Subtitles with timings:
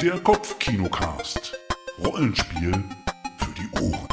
[0.00, 1.58] Der Kopfkinocast.
[2.04, 2.70] Rollenspiel
[3.38, 4.08] für die Ohren.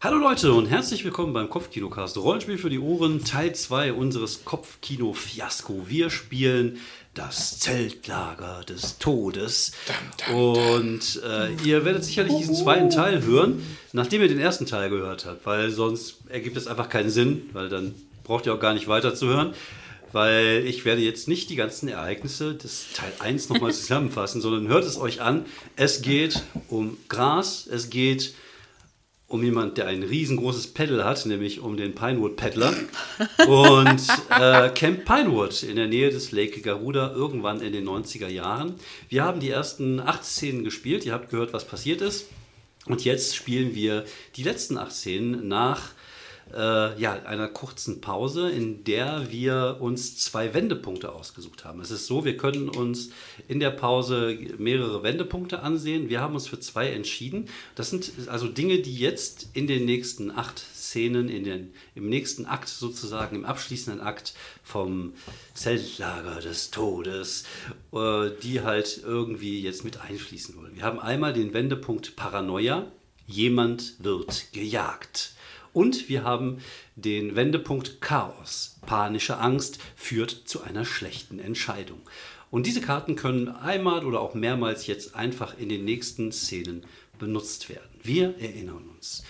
[0.00, 5.88] Hallo Leute und herzlich willkommen beim Kopfkinocast Rollenspiel für die Ohren, Teil 2 unseres Kopfkino-Fiasko.
[5.88, 6.78] Wir spielen
[7.12, 9.72] das Zeltlager des Todes.
[10.32, 15.26] Und äh, ihr werdet sicherlich diesen zweiten Teil hören, nachdem ihr den ersten Teil gehört
[15.26, 17.94] habt, weil sonst ergibt es einfach keinen Sinn, weil dann
[18.24, 19.52] braucht ihr auch gar nicht weiterzuhören.
[20.16, 24.86] Weil ich werde jetzt nicht die ganzen Ereignisse des Teil 1 nochmal zusammenfassen, sondern hört
[24.86, 25.44] es euch an.
[25.76, 28.32] Es geht um Gras, es geht
[29.26, 32.72] um jemand, der ein riesengroßes Pedal hat, nämlich um den Pinewood Peddler.
[33.46, 38.76] Und äh, Camp Pinewood in der Nähe des Lake Garuda irgendwann in den 90er Jahren.
[39.10, 41.04] Wir haben die ersten acht Szenen gespielt.
[41.04, 42.24] Ihr habt gehört, was passiert ist.
[42.86, 45.90] Und jetzt spielen wir die letzten acht Szenen nach
[46.54, 51.80] äh, ja, einer kurzen Pause, in der wir uns zwei Wendepunkte ausgesucht haben.
[51.80, 53.10] Es ist so, wir können uns
[53.48, 56.08] in der Pause mehrere Wendepunkte ansehen.
[56.08, 57.48] Wir haben uns für zwei entschieden.
[57.74, 62.46] Das sind also Dinge, die jetzt in den nächsten acht Szenen, in den, im nächsten
[62.46, 65.14] Akt sozusagen, im abschließenden Akt vom
[65.54, 67.44] Zeltlager des Todes,
[67.92, 70.76] äh, die halt irgendwie jetzt mit einfließen wollen.
[70.76, 72.86] Wir haben einmal den Wendepunkt Paranoia.
[73.26, 75.34] Jemand wird gejagt.
[75.76, 76.56] Und wir haben
[76.94, 78.78] den Wendepunkt Chaos.
[78.86, 82.00] Panische Angst führt zu einer schlechten Entscheidung.
[82.50, 86.86] Und diese Karten können einmal oder auch mehrmals jetzt einfach in den nächsten Szenen
[87.18, 87.90] benutzt werden.
[88.02, 89.22] Wir erinnern uns.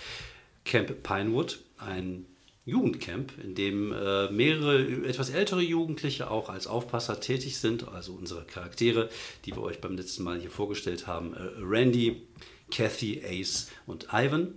[0.63, 2.25] Camp Pinewood, ein
[2.63, 8.45] Jugendcamp, in dem äh, mehrere etwas ältere Jugendliche auch als Aufpasser tätig sind, also unsere
[8.45, 9.09] Charaktere,
[9.43, 12.21] die wir euch beim letzten Mal hier vorgestellt haben, äh, Randy,
[12.71, 14.53] Kathy, Ace und Ivan.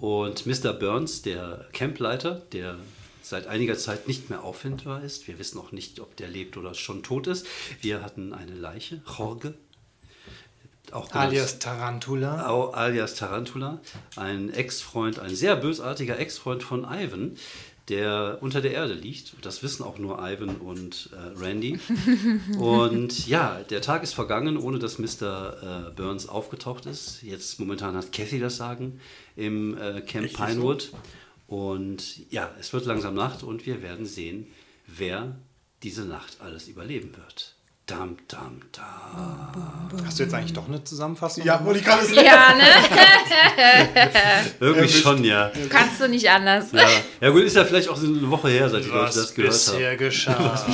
[0.00, 0.72] Und Mr.
[0.72, 2.76] Burns, der Campleiter, der
[3.22, 5.28] seit einiger Zeit nicht mehr auffindbar ist.
[5.28, 7.46] Wir wissen auch nicht, ob der lebt oder schon tot ist.
[7.80, 9.54] Wir hatten eine Leiche, Jorge.
[10.92, 12.46] Auch alias Tarantula.
[12.72, 13.80] Alias Tarantula.
[14.16, 17.36] Ein Ex-Freund, ein sehr bösartiger Ex-Freund von Ivan,
[17.88, 19.34] der unter der Erde liegt.
[19.42, 21.78] Das wissen auch nur Ivan und äh, Randy.
[22.58, 25.88] und ja, der Tag ist vergangen, ohne dass Mr.
[25.88, 27.22] Äh, Burns aufgetaucht ist.
[27.22, 29.00] Jetzt momentan hat Kathy das Sagen
[29.36, 30.92] im äh, Camp Echt Pinewood.
[31.46, 34.46] Und ja, es wird langsam Nacht und wir werden sehen,
[34.86, 35.36] wer
[35.82, 37.54] diese Nacht alles überleben wird.
[37.90, 40.04] Dam, dam, dam.
[40.06, 41.44] Hast du jetzt eigentlich doch eine Zusammenfassung?
[41.44, 42.24] Ja, wollte ich gerade sagen.
[42.24, 42.62] Ja, ne?
[44.60, 45.50] Irgendwie schon, ja.
[45.68, 46.66] Kannst du nicht anders.
[46.70, 46.88] Ja.
[47.20, 49.76] ja, gut, ist ja vielleicht auch eine Woche her, seit ich Leute das gehört habe.
[49.76, 50.64] Bisher geschah.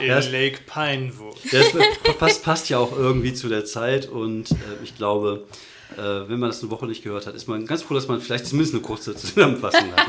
[0.00, 1.38] In das, Lake Pinewood.
[1.50, 5.46] Das passt, passt ja auch irgendwie zu der Zeit und äh, ich glaube,
[5.96, 8.20] äh, wenn man das eine Woche nicht gehört hat, ist man ganz froh, dass man
[8.20, 10.06] vielleicht zumindest eine kurze Zusammenfassung hat.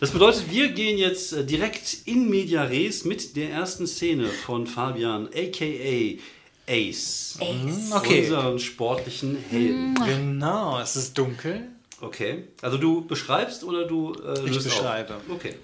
[0.00, 4.66] Das bedeutet, wir gehen jetzt äh, direkt in Media Res mit der ersten Szene von
[4.66, 6.20] Fabian, aka Ace.
[6.68, 7.38] Ace.
[7.40, 8.22] Mhm, okay.
[8.22, 9.94] Unseren sportlichen Helden.
[10.04, 11.68] Genau, es ist dunkel.
[12.00, 12.48] Okay.
[12.60, 15.14] Also du beschreibst oder du äh, Ich beschreibe.
[15.14, 15.22] Auf?
[15.30, 15.54] Okay.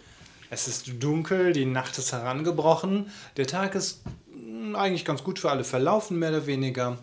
[0.48, 3.10] Es ist dunkel, die Nacht ist herangebrochen.
[3.36, 4.02] Der Tag ist
[4.32, 6.98] hm, eigentlich ganz gut für alle verlaufen, mehr oder weniger.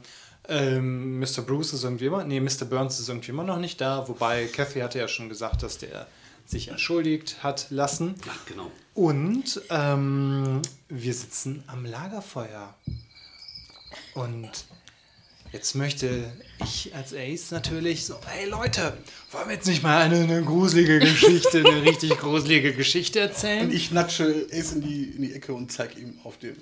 [0.50, 1.42] Ähm, Mr.
[1.46, 2.66] Bruce ist irgendwie immer, nee, Mr.
[2.68, 6.08] Burns ist irgendwie immer noch nicht da, wobei Kathy hatte ja schon gesagt, dass der
[6.46, 8.16] sich entschuldigt hat lassen.
[8.26, 8.72] Ja, genau.
[8.96, 12.74] Und ähm, wir sitzen am Lagerfeuer.
[14.16, 14.50] Und
[15.52, 16.32] jetzt möchte
[16.64, 18.98] ich als Ace natürlich so, hey Leute,
[19.32, 23.68] wollen wir jetzt nicht mal eine, eine gruselige Geschichte, eine richtig gruselige Geschichte erzählen?
[23.68, 26.58] Und ich natsche Ace in die, in die Ecke und zeige ihm auf den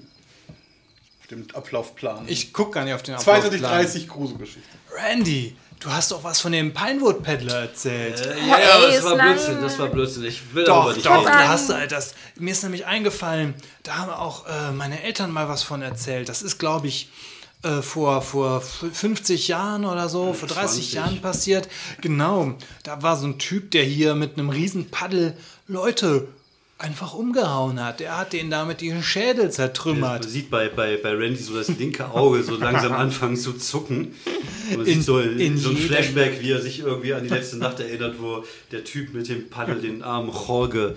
[1.31, 2.25] dem Ablaufplan.
[2.27, 3.59] Ich gucke gar nicht auf den Ablaufplan.
[3.59, 4.69] 32, Gruselgeschichte.
[4.95, 8.25] Randy, du hast doch was von dem Pinewood Peddler erzählt.
[8.25, 10.25] Äh, ja, ja, das war Blödsinn, das war Blödsinn.
[10.25, 12.13] Ich will doch, aber nicht doch, da hast du halt das.
[12.35, 16.29] Mir ist nämlich eingefallen, da haben auch äh, meine Eltern mal was von erzählt.
[16.29, 17.09] Das ist, glaube ich,
[17.63, 20.94] äh, vor, vor 50 Jahren oder so, vor 30 20.
[20.94, 21.68] Jahren passiert.
[22.01, 22.53] Genau,
[22.83, 25.35] da war so ein Typ, der hier mit einem riesen Paddel
[25.68, 26.27] Leute
[26.77, 28.01] einfach umgehauen hat.
[28.01, 30.24] Er hat den damit den Schädel zertrümmert.
[30.24, 34.13] Man sieht bei, bei, bei Randy so das linke Auge so langsam anfangen zu zucken.
[34.71, 37.57] Man in, sieht so, in so ein Flashback, wie er sich irgendwie an die letzte
[37.57, 40.95] Nacht erinnert, wo der Typ mit dem Paddel den armen Jorge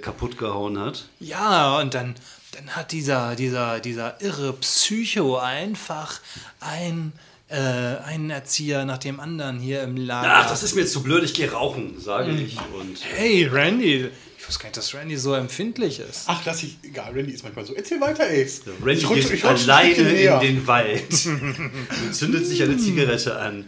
[0.00, 1.08] kaputt gehauen hat.
[1.20, 2.14] Ja, und dann,
[2.52, 6.20] dann hat dieser, dieser, dieser irre Psycho einfach
[6.60, 7.12] ein
[7.48, 10.32] äh, einen Erzieher nach dem anderen hier im Lager.
[10.32, 12.38] Ach, das ist mir zu blöd, ich gehe rauchen, sage mhm.
[12.38, 12.56] ich.
[12.56, 14.10] Und hey, Randy,
[14.44, 16.24] ich wusste gar nicht, dass Randy so empfindlich ist.
[16.26, 16.76] Ach, lass ich.
[16.82, 17.74] Egal, Randy ist manchmal so.
[17.74, 18.60] Erzähl weiter, Ace.
[18.66, 21.80] Ja, Randy ich rutsche, geht alleine in den Wald und
[22.12, 23.64] zündet sich eine Zigarette an.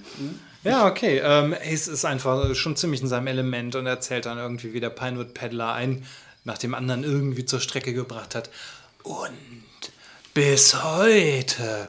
[0.65, 1.23] Ja, okay.
[1.25, 4.91] Ähm, Ace ist einfach schon ziemlich in seinem Element und erzählt dann irgendwie, wie der
[4.91, 6.05] Pinewood Peddler einen
[6.45, 8.51] nach dem anderen irgendwie zur Strecke gebracht hat.
[9.03, 9.33] Und
[10.35, 11.89] Bis heute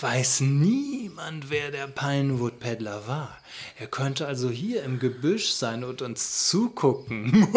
[0.00, 3.36] weiß niemand, wer der Pinewood Peddler war.
[3.78, 7.48] Er könnte also hier im Gebüsch sein und uns zugucken.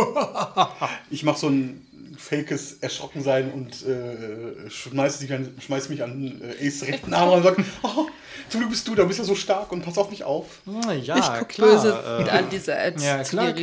[1.09, 1.85] Ich mache so ein
[2.17, 7.43] fakes Erschrockensein und äh, schmeiß, mich an, schmeiß mich an äh, Ace rechten Arm und
[7.43, 8.07] sag, oh,
[8.49, 10.61] zum Glück bist du, da bist du so stark und pass auf mich auf.
[10.85, 11.69] Ah, ja, ich guck klar.
[11.69, 13.53] böse äh, an diese Ads ja, klar.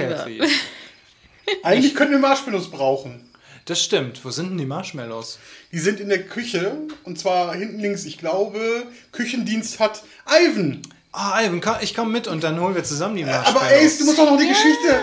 [1.63, 3.28] Eigentlich können wir Marshmallows brauchen.
[3.69, 4.25] Das stimmt.
[4.25, 5.39] Wo sind denn die Marshmallows?
[5.73, 10.81] Die sind in der Küche und zwar hinten links, ich glaube, Küchendienst hat Ivan.
[11.13, 13.63] Ah, Ivan, komm, ich komme mit und dann holen wir zusammen die Marshmallows.
[13.63, 15.03] Aber Ace, du musst doch noch die Geschichte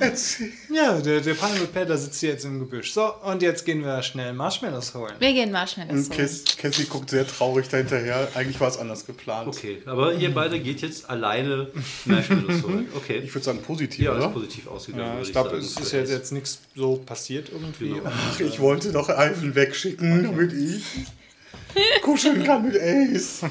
[0.70, 2.92] Ja, der, der Pinewood Peddler sitzt hier jetzt im Gebüsch.
[2.92, 5.14] So, und jetzt gehen wir schnell Marshmallows holen.
[5.18, 6.26] Wir gehen Marshmallows Und holen.
[6.28, 8.28] Cass- Cassie guckt sehr traurig dahinterher.
[8.34, 9.48] Eigentlich war es anders geplant.
[9.48, 11.68] Okay, aber ihr beide geht jetzt alleine
[12.04, 12.88] Marshmallows holen.
[12.96, 13.22] Okay.
[13.24, 14.28] Ich würde sagen positiv, ja, ist oder?
[14.32, 15.04] positiv ausgegangen.
[15.06, 17.88] Ja, würde ich glaube, es ist jetzt, jetzt nichts so passiert irgendwie.
[17.94, 18.02] Genau.
[18.12, 20.82] Ach, ich wollte doch Ivan wegschicken, damit ich
[22.02, 23.42] kuscheln kann mit Ace.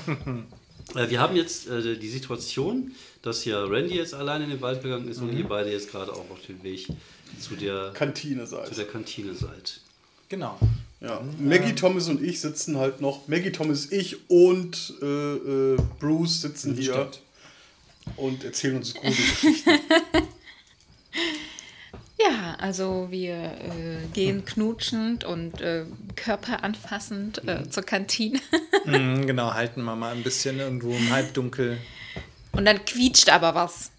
[0.96, 2.92] Äh, Wir haben jetzt äh, die Situation,
[3.28, 5.38] dass ja Randy jetzt alleine in den Wald gegangen ist und Mhm.
[5.40, 6.88] ihr beide jetzt gerade auch auf dem Weg
[7.40, 9.82] zu der, Kantine zu sei der Kantine seid.
[10.30, 10.58] Genau.
[11.02, 11.22] Ja.
[11.40, 13.28] Maggie Thomas und ich sitzen halt noch.
[13.28, 17.22] Maggie Thomas, ich und äh, äh, Bruce sitzen hier Stimmt.
[18.18, 19.74] und erzählen uns Gruselgeschichten.
[22.20, 25.86] Ja, also wir äh, gehen knutschend und äh,
[26.16, 28.40] körperanfassend äh, zur Kantine.
[28.86, 31.78] Mhm, genau, halten wir mal ein bisschen irgendwo im Halbdunkel.
[32.58, 33.92] Und dann quietscht aber was.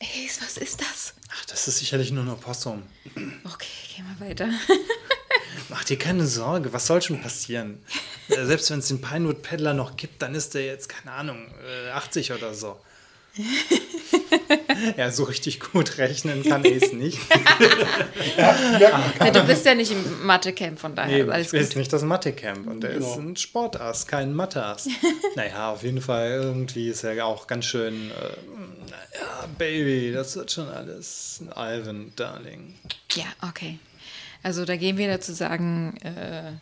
[0.00, 1.14] Ey, was ist das?
[1.32, 2.82] Ach, das ist sicherlich nur ein Opossum.
[3.44, 4.48] Okay, gehen wir weiter.
[5.68, 7.82] Mach dir keine Sorge, was soll schon passieren?
[8.28, 11.48] Äh, Selbst wenn es den Pinewood Peddler noch gibt, dann ist der jetzt, keine Ahnung,
[11.64, 12.78] äh, 80 oder so.
[14.96, 17.18] ja, so richtig gut rechnen kann Ace nicht.
[18.38, 21.76] Ja, du bist ja nicht im Mathecamp, von daher Nee, ist alles ist gut.
[21.78, 23.28] nicht das Mathe-Camp und er ist Genau.
[23.30, 24.88] ein Sportass, kein Mathe-Ass.
[25.36, 30.50] naja, auf jeden Fall, irgendwie ist er auch ganz schön, äh, ja, Baby, das wird
[30.52, 31.40] schon alles.
[31.54, 32.74] Alvin, Darling.
[33.14, 33.78] Ja, okay.
[34.42, 36.52] Also da gehen wir dazu sagen, äh,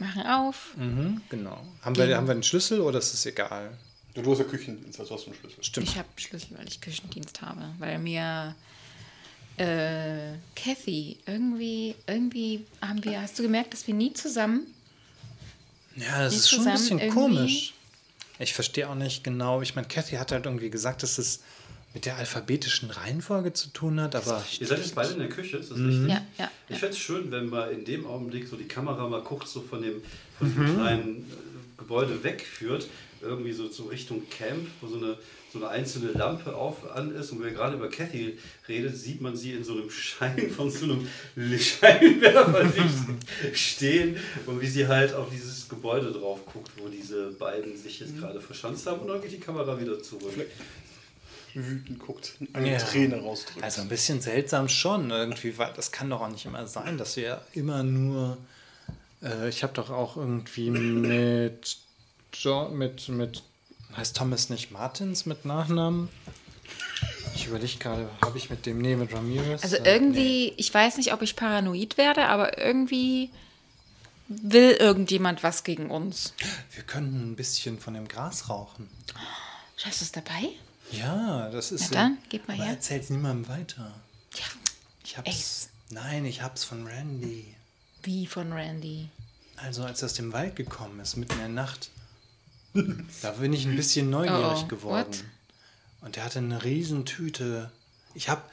[0.00, 0.70] machen auf.
[0.76, 1.58] Mhm, genau.
[1.82, 3.70] Haben wir, haben wir einen Schlüssel oder ist es egal?
[4.14, 5.64] Du hast ja Küchendienst, also hast du einen Schlüssel.
[5.64, 5.88] Stimmt.
[5.88, 8.54] Ich habe Schlüssel, weil ich Küchendienst habe, weil mir
[9.56, 14.66] äh, Kathy irgendwie, irgendwie haben wir, hast du gemerkt, dass wir nie zusammen
[15.96, 17.74] Ja, das ist schon ein bisschen irgendwie- komisch.
[18.38, 19.62] Ich verstehe auch nicht genau.
[19.62, 21.40] Ich meine, Kathy hat halt irgendwie gesagt, dass es
[21.94, 25.58] mit der alphabetischen Reihenfolge zu tun hat, aber Ihr seid jetzt beide in der Küche,
[25.58, 25.86] ist das Mhm.
[25.88, 26.08] richtig?
[26.08, 26.50] Ja, ja.
[26.70, 29.60] Ich fände es schön, wenn mal in dem Augenblick so die Kamera mal guckt, so
[29.60, 30.02] von dem,
[30.38, 32.88] von dem kleinen äh, Gebäude wegführt,
[33.22, 35.16] irgendwie so, so Richtung Camp, wo so eine,
[35.52, 37.30] so eine einzelne Lampe auf, an ist.
[37.30, 38.38] Und wenn wir gerade über Kathy
[38.68, 41.06] redet, sieht man sie in so einem Schein von so einem
[41.58, 42.94] Scheinwerferlicht
[43.54, 44.16] stehen
[44.46, 48.40] und wie sie halt auf dieses Gebäude drauf guckt, wo diese beiden sich jetzt gerade
[48.40, 49.00] verschanzt haben.
[49.00, 50.34] Und dann geht die Kamera wieder zurück.
[51.54, 52.78] Wütend guckt, eine Ja.
[52.78, 53.62] Träne rausdrückt.
[53.62, 57.16] also ein bisschen seltsam schon irgendwie, weil das kann doch auch nicht immer sein, dass
[57.16, 58.38] wir immer nur.
[59.22, 61.76] Äh, ich habe doch auch irgendwie mit,
[62.34, 63.42] jo mit mit
[63.96, 66.08] heißt Thomas nicht Martins mit Nachnamen?
[67.34, 69.62] Ich überlege gerade, habe ich mit dem nee mit Ramirez?
[69.62, 73.30] Also Äh, irgendwie, ich weiß nicht, ob ich paranoid werde, aber irgendwie
[74.28, 76.34] will irgendjemand was gegen uns.
[76.40, 76.46] nee.
[76.76, 78.88] Wir könnten ein bisschen von dem Gras rauchen.
[79.84, 80.48] Hast du es dabei?
[80.90, 81.90] Ja, das ist.
[81.92, 82.66] Na dann, gib mal her.
[82.66, 83.92] Erzähl's niemandem weiter.
[84.34, 84.44] Ja,
[85.04, 85.28] Ich hab's.
[85.28, 85.68] Ace.
[85.90, 87.54] Nein, ich hab's von Randy.
[88.02, 89.08] wie von Randy.
[89.56, 91.90] Also als er aus dem Wald gekommen ist, mitten in der Nacht,
[93.22, 95.06] da bin ich ein bisschen neugierig Oh, oh, geworden.
[95.08, 95.24] what?
[96.06, 97.70] Und er hatte eine riesen Tüte.
[98.14, 98.50] Ich hab,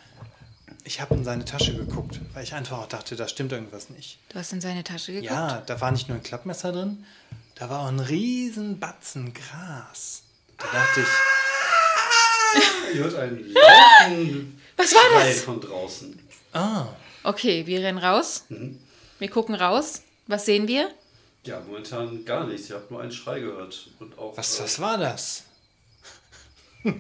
[0.83, 4.19] ich hab in seine Tasche geguckt, weil ich einfach auch dachte, da stimmt irgendwas nicht.
[4.29, 5.31] Du hast in seine Tasche geguckt?
[5.31, 7.05] Ja, da war nicht nur ein Klappmesser drin,
[7.55, 10.23] da war auch ein riesen Batzen Gras.
[10.57, 11.07] Da dachte ich,
[12.95, 15.41] Ihr hört einen lauten Was war Schrei das?
[15.41, 16.19] von draußen.
[16.53, 16.87] ah,
[17.23, 18.45] Okay, wir rennen raus.
[18.49, 18.79] Mhm.
[19.19, 20.03] Wir gucken raus.
[20.27, 20.89] Was sehen wir?
[21.43, 22.69] Ja, momentan gar nichts.
[22.69, 23.89] Ihr habt nur einen Schrei gehört.
[23.99, 25.43] Und auch, was, äh, was war das?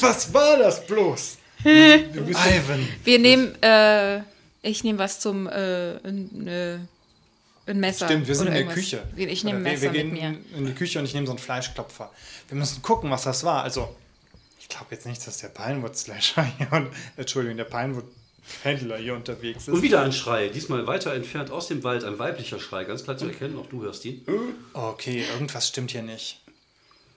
[0.00, 1.38] was war das bloß?
[1.64, 2.88] Ivan.
[3.04, 4.20] Wir nehmen, äh,
[4.62, 6.78] ich nehme was zum, äh, ein, äh,
[7.66, 8.06] ein Messer.
[8.06, 8.84] Stimmt, wir sind in der irgendwas.
[8.84, 9.02] Küche.
[9.16, 10.58] Ich nehme ein Messer wir, wir gehen mit mir.
[10.58, 12.10] in die Küche und ich nehme so einen Fleischklopfer.
[12.48, 13.62] Wir müssen gucken, was das war.
[13.62, 13.94] Also,
[14.60, 18.04] ich glaube jetzt nicht, dass der Pinewood Slasher hier und, Entschuldigung, der Pinewood
[18.62, 19.82] Händler hier unterwegs Und ist.
[19.82, 23.26] wieder ein Schrei, diesmal weiter entfernt aus dem Wald, ein weiblicher Schrei, ganz klar zu
[23.26, 24.24] erkennen, auch du hörst ihn.
[24.72, 26.40] Okay, irgendwas stimmt hier nicht.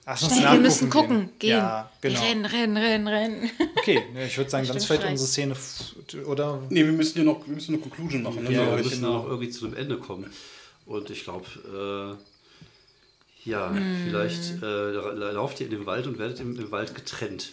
[0.04, 1.30] Uns Schnell, wir müssen gucken.
[1.38, 1.50] Gehen.
[1.58, 2.20] Ja, genau.
[2.20, 3.50] Rennen, rennen, rennen, rennen.
[3.78, 5.54] Okay, ne, ich würde sagen, dann ist Stimmt, vielleicht vielleicht.
[5.54, 5.56] unsere
[6.16, 8.42] Szene oder Nee, wir müssen ja noch, wir müssen eine Conclusion machen.
[8.42, 8.48] Ne?
[8.50, 10.28] Genau, Ja, wir ich- müssen noch irgendwie zu einem Ende kommen.
[10.86, 12.18] Und ich glaube,
[13.46, 13.96] äh, ja, Hm.
[14.08, 17.52] vielleicht äh, la- lauft ihr in den Wald und werdet im, im Wald getrennt.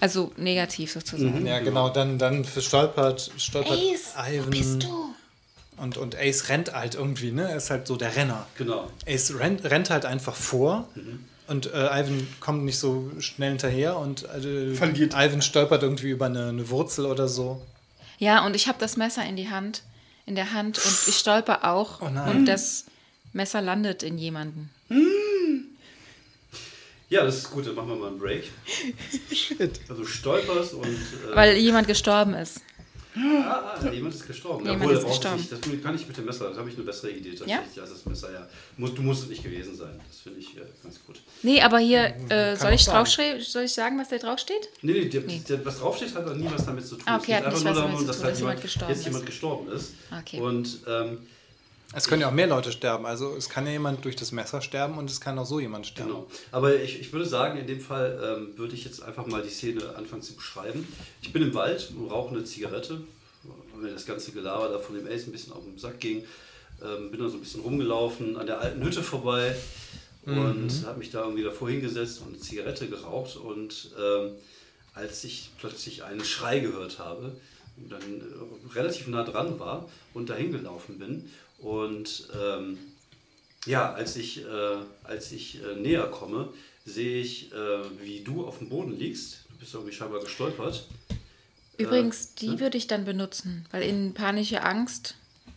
[0.00, 1.46] Also negativ sozusagen.
[1.46, 5.14] ja genau, dann dann stolpert stolpert Ace, wo Ivan bist du?
[5.76, 7.50] und und Ace rennt halt irgendwie, ne?
[7.50, 8.46] Er ist halt so der Renner.
[8.56, 8.90] Genau.
[9.06, 10.88] Ace rennt, rennt halt einfach vor
[11.48, 15.14] und äh, Ivan kommt nicht so schnell hinterher und äh, Verliert.
[15.14, 17.60] Ivan stolpert irgendwie über eine, eine Wurzel oder so.
[18.18, 19.82] Ja, und ich habe das Messer in die Hand,
[20.26, 22.36] in der Hand und ich stolper auch Oh nein.
[22.36, 22.84] und das
[23.32, 24.70] Messer landet in jemanden.
[27.10, 28.44] Ja, das ist gut, dann machen wir mal einen Break.
[29.32, 29.80] Shit.
[29.88, 30.84] Also stolperst und.
[30.86, 32.60] Äh, Weil jemand gestorben ist.
[33.16, 34.64] ah, ah, jemand ist gestorben.
[34.64, 35.38] Jemand Obwohl, ist gestorben.
[35.38, 37.90] Nicht, das kann ich mit dem Messer, da habe ich eine bessere Idee tatsächlich als
[37.90, 38.32] das Messer.
[38.32, 38.46] Ja.
[38.76, 40.00] Muss, du musst es nicht gewesen sein.
[40.06, 41.20] Das finde ich äh, ganz gut.
[41.42, 44.68] Nee, aber hier, äh, soll, ich soll ich sagen, was da draufsteht?
[44.82, 47.02] Nee, nee, der, Der, was draufsteht, hat auch nie was damit zu tun.
[47.06, 48.98] Ah, es okay, geht hat einfach nur darum, zu dass tun, halt dass jemand, jetzt
[48.98, 49.04] ist.
[49.06, 49.94] jemand gestorben ist.
[50.16, 50.40] Okay.
[50.40, 51.18] Und ähm,
[51.92, 53.04] Es können ja auch mehr Leute sterben.
[53.04, 55.86] Also es kann ja jemand durch das Messer sterben und es kann auch so jemand
[55.86, 56.10] sterben.
[56.10, 56.26] Genau.
[56.52, 59.48] Aber ich, ich würde sagen, in dem Fall ähm, würde ich jetzt einfach mal die
[59.48, 60.86] Szene anfangen zu beschreiben.
[61.20, 63.00] Ich bin im Wald und rauche eine Zigarette.
[63.76, 66.24] Mir das ganze Gelaber da von dem Ace ein bisschen auf den Sack ging.
[66.82, 69.56] Ähm, bin dann so ein bisschen rumgelaufen, an der alten Hütte vorbei
[70.26, 73.36] und habe mich da irgendwie davor hingesetzt und eine Zigarette geraucht.
[73.36, 74.32] Und ähm,
[74.94, 77.32] als ich plötzlich einen Schrei gehört habe,
[77.88, 81.30] dann äh, relativ nah dran war und dahin gelaufen bin
[81.60, 82.78] und ähm,
[83.66, 86.48] ja, als ich, äh, als ich äh, näher komme,
[86.86, 87.56] sehe ich, äh,
[88.02, 89.44] wie du auf dem Boden liegst.
[89.50, 90.86] Du bist irgendwie scheinbar gestolpert.
[91.76, 92.60] Übrigens, die ne?
[92.60, 95.14] würde ich dann benutzen, weil in panische Angst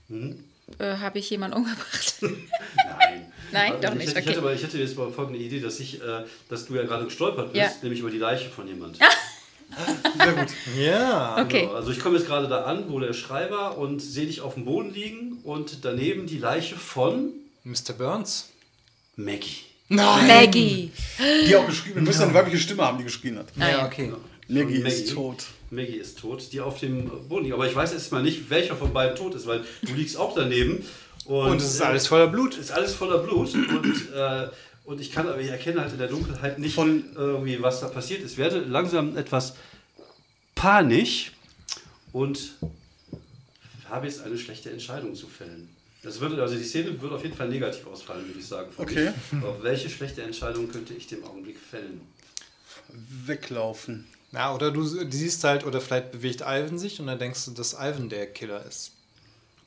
[0.09, 0.43] Mhm.
[0.79, 2.15] äh, habe ich jemanden umgebracht.
[2.21, 3.31] Nein.
[3.53, 4.29] Nein, Aber doch ich nicht, Hätte, ich, okay.
[4.31, 7.05] hätte, aber- ich hätte jetzt mal folgende Idee, dass, ich, äh, dass du ja gerade
[7.05, 7.71] gestolpert bist, Ja.
[7.83, 8.97] nämlich über die Leiche von jemand.
[10.17, 10.47] Sehr gut.
[10.77, 11.41] Ja.
[11.41, 11.61] Okay.
[11.61, 14.41] Genau, also ich komme jetzt gerade da an, wo der Schrei war und sehe dich
[14.41, 17.29] auf dem Boden liegen und daneben die Leiche von
[17.63, 17.93] Mr.
[17.97, 18.49] Burns?
[19.15, 19.61] Maggie.
[19.89, 20.91] Maggie.
[21.47, 23.47] Die auch geschrieben, wir müssen eine weibliche Stimme haben, die geschrien hat.
[23.59, 23.85] Ah, ja.
[23.85, 24.11] okay.
[24.47, 24.89] Maggie, Maggie.
[24.89, 25.45] ist tot.
[25.69, 27.53] Maggie ist tot, die auf dem Boden liegt.
[27.53, 30.35] Aber ich weiß jetzt mal nicht, welcher von beiden tot ist, weil du liegst auch
[30.35, 30.85] daneben.
[31.25, 32.57] Und, Und es ist alles voller Blut.
[32.57, 34.47] ist alles voller Blut und, äh,
[34.85, 37.87] und ich kann aber ich erkenne halt in der Dunkelheit nicht Von- irgendwie, was da
[37.87, 38.33] passiert ist.
[38.33, 39.55] Ich werde langsam etwas
[40.55, 41.31] panisch
[42.11, 42.53] und
[43.89, 45.69] habe jetzt eine schlechte Entscheidung zu fällen.
[46.01, 48.69] Das würde, also die Szene würde auf jeden Fall negativ ausfallen, würde ich sagen.
[48.77, 49.11] Okay.
[49.31, 49.43] mich.
[49.43, 52.01] Aber welche schlechte Entscheidung könnte ich dem Augenblick fällen?
[53.25, 54.05] Weglaufen.
[54.33, 57.73] Ja, oder du siehst halt, oder vielleicht bewegt Ivan sich und dann denkst du, dass
[57.73, 58.91] Ivan der Killer ist.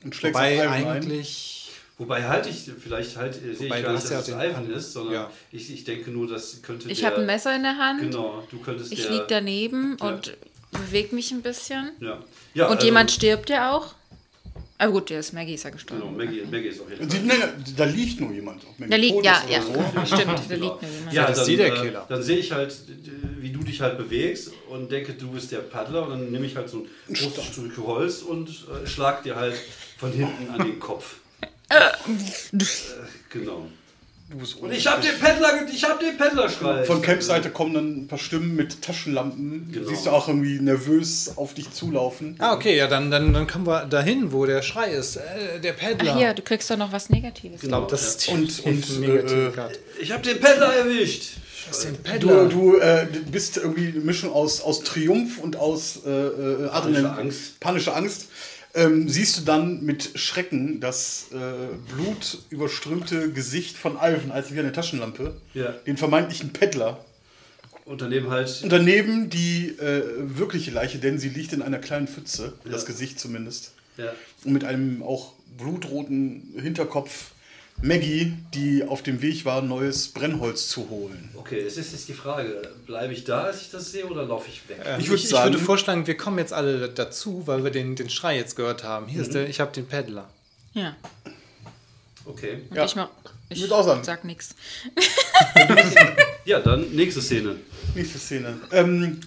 [0.03, 1.09] Und schlägst Wobei auf Ivan ein.
[1.99, 4.51] Wobei halte ich, vielleicht halt, äh, sehe ich gar nicht, hast ja dass es den-
[4.51, 5.31] Ivan ist, sondern Ja.
[5.51, 8.01] ich, ich denke nur, das könnte Ich habe ein Messer in der Hand.
[8.01, 10.07] Genau, du könntest Ich liege daneben Ja.
[10.09, 10.37] und
[10.71, 11.91] bewege mich ein bisschen.
[11.99, 12.19] Ja.
[12.53, 13.95] ja Und also- jemand stirbt ja auch.
[14.79, 16.03] Ah gut, der ist Maggie ist ja gestorben.
[16.03, 17.25] Genau, Maggie, Maggie ist auf jeden Sie, Fall.
[17.39, 18.61] nein, da liegt nur jemand.
[18.77, 19.71] Da liegt, ja, ist ja, so.
[20.05, 20.79] stimmt, da liegt Genau.
[20.79, 21.13] nur jemand.
[21.13, 22.05] Ja, ist dann, sie der äh, Killer.
[22.07, 22.75] Dann sehe ich halt,
[23.39, 26.55] wie du dich halt bewegst und denke, du bist der Paddler und dann nehme ich
[26.55, 29.55] halt so ein großes Stück Holz und äh, schlag dir halt
[29.97, 31.15] von hinten an den Kopf.
[31.69, 31.77] Äh,
[33.29, 33.67] genau.
[34.29, 36.83] Du bist Und ich habe den Paddler, ge- ich habe den Paddler-Schrei.
[36.83, 39.69] Von Campseite kommen dann ein paar Stimmen mit Taschenlampen.
[39.71, 39.87] Genau.
[39.87, 42.35] Siehst du auch irgendwie nervös auf dich zulaufen.
[42.39, 45.15] Ah, okay, ja, dann, dann, dann kommen wir dahin, wo der Schrei ist.
[45.15, 46.11] Äh, der Paddler.
[46.13, 47.61] Ach hier, du kriegst doch noch was Negatives.
[47.63, 50.01] Ich glaube, das ist die Und- und, negative äh.
[50.03, 51.29] Ich habe den Paddler erwischt.
[52.19, 57.17] Du, du äh, bist irgendwie eine Mischung aus, aus Triumph und aus äh, äh, Adrenalin-
[57.17, 57.59] Angst.
[57.61, 58.27] panischer Angst.
[58.77, 64.71] Ähm, siehst du dann mit Schrecken das äh, blutüberströmte Gesicht von Ivan als wie eine
[64.71, 65.71] Taschenlampe, Ja.
[65.85, 67.03] den vermeintlichen Peddler.
[67.85, 72.07] Und daneben halt Und daneben die äh, wirkliche Leiche, denn sie liegt in einer kleinen
[72.07, 72.87] Pfütze, das Ja.
[72.87, 73.73] Gesicht zumindest.
[73.97, 74.13] Ja.
[74.43, 77.31] Und mit einem auch blutroten Hinterkopf
[77.81, 81.29] Maggie, die auf dem Weg war, neues Brennholz zu holen.
[81.35, 84.49] Okay, es ist jetzt die Frage, bleibe ich da, als ich das sehe, oder laufe
[84.49, 84.79] ich weg?
[84.83, 87.69] Ähm, ich ich, würd ich, sagen- würde vorschlagen, wir kommen jetzt alle dazu, weil wir
[87.71, 89.07] den, den Schrei jetzt gehört haben.
[89.07, 89.25] Hier Mhm.
[89.25, 90.27] ist der, ich habe den Paddler.
[90.73, 90.95] Ja.
[92.25, 92.61] Okay.
[92.69, 92.85] Und Ja.
[92.85, 93.09] ich mach.
[93.49, 94.03] Ich sagen.
[94.03, 94.55] sag nichts.
[96.43, 97.55] Ja, dann nächste Szene.
[97.95, 98.59] Nächste Szene.
[98.71, 99.21] Ähm,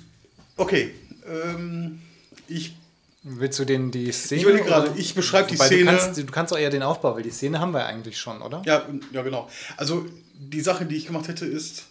[0.56, 0.90] okay.
[1.26, 2.00] Ähm,
[2.48, 2.74] ich
[3.22, 4.40] Willst du den die Szene?
[4.40, 7.14] Ich überlege gerade, ich beschreibe die Szene- Du kannst, du kannst auch eher den Aufbau,
[7.14, 8.62] weil die Szene haben wir eigentlich schon, oder?
[8.64, 9.48] Ja, ja, genau.
[9.76, 10.06] Also
[10.38, 11.84] die Sache, die ich gemacht hätte, ist,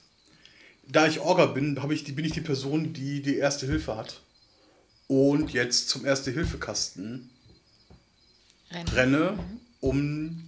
[0.88, 3.96] da ich Orga bin, habe ich die, bin ich die Person, die die erste Hilfe
[3.96, 4.22] hat.
[5.08, 7.30] Und jetzt zum Erste-Hilfe-Kasten
[8.72, 8.88] Rennen.
[8.90, 9.40] renne,
[9.82, 10.44] um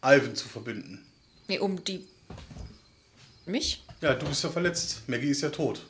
[0.00, 1.04] Alvin zu verbinden.
[1.48, 2.06] Nee, um die.
[3.46, 3.82] Mich?
[4.00, 5.02] Ja, du bist ja verletzt.
[5.06, 5.84] Maggie ist ja tot.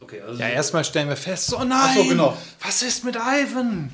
[0.00, 2.36] Okay, also Ja, erstmal stellen wir fest, oh nein, so, genau.
[2.62, 3.90] was ist mit Ivan?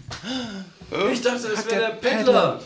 [1.12, 2.61] ich dachte, es wäre der der Peddler.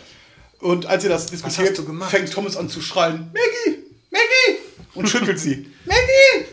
[0.61, 1.78] Und als ihr das diskutiert,
[2.09, 3.78] fängt Thomas an zu schreien: Maggie!
[4.11, 4.59] Maggie!
[4.95, 5.71] Und schüttelt sie.
[5.85, 6.47] Maggie!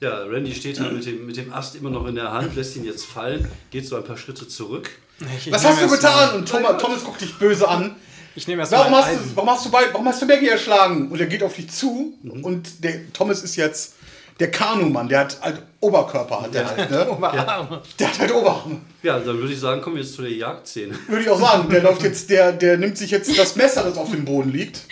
[0.00, 2.74] Ja, Randy steht da mit dem, mit dem Ast immer noch in der Hand, lässt
[2.76, 4.90] ihn jetzt fallen, geht so ein paar Schritte zurück.
[5.38, 6.12] Ich, Was hast du getan?
[6.30, 7.94] Mal- Und Thomas, Thomas guckt dich böse an.
[8.34, 10.48] Ich nehme erst Warum mal hast, du, warum, hast du bei, warum hast du Maggie
[10.48, 11.10] erschlagen?
[11.10, 12.14] Und er geht auf dich zu.
[12.22, 12.44] Mhm.
[12.44, 13.94] Und der Thomas ist jetzt
[14.40, 15.08] der Kanumann.
[15.08, 17.08] Der hat halt Oberkörper, hat der halt, ne?
[17.10, 17.80] Oberarme.
[17.98, 18.80] Der hat halt Oberarme.
[19.02, 20.94] Ja, dann würde ich sagen, kommen wir jetzt zu der Jagdszene.
[21.08, 21.70] Würde ich auch sagen.
[21.70, 24.82] Der läuft jetzt, der, der nimmt sich jetzt das Messer, das auf dem Boden liegt.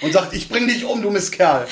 [0.00, 1.66] Und sagt, ich bring dich um, du Mistkerl.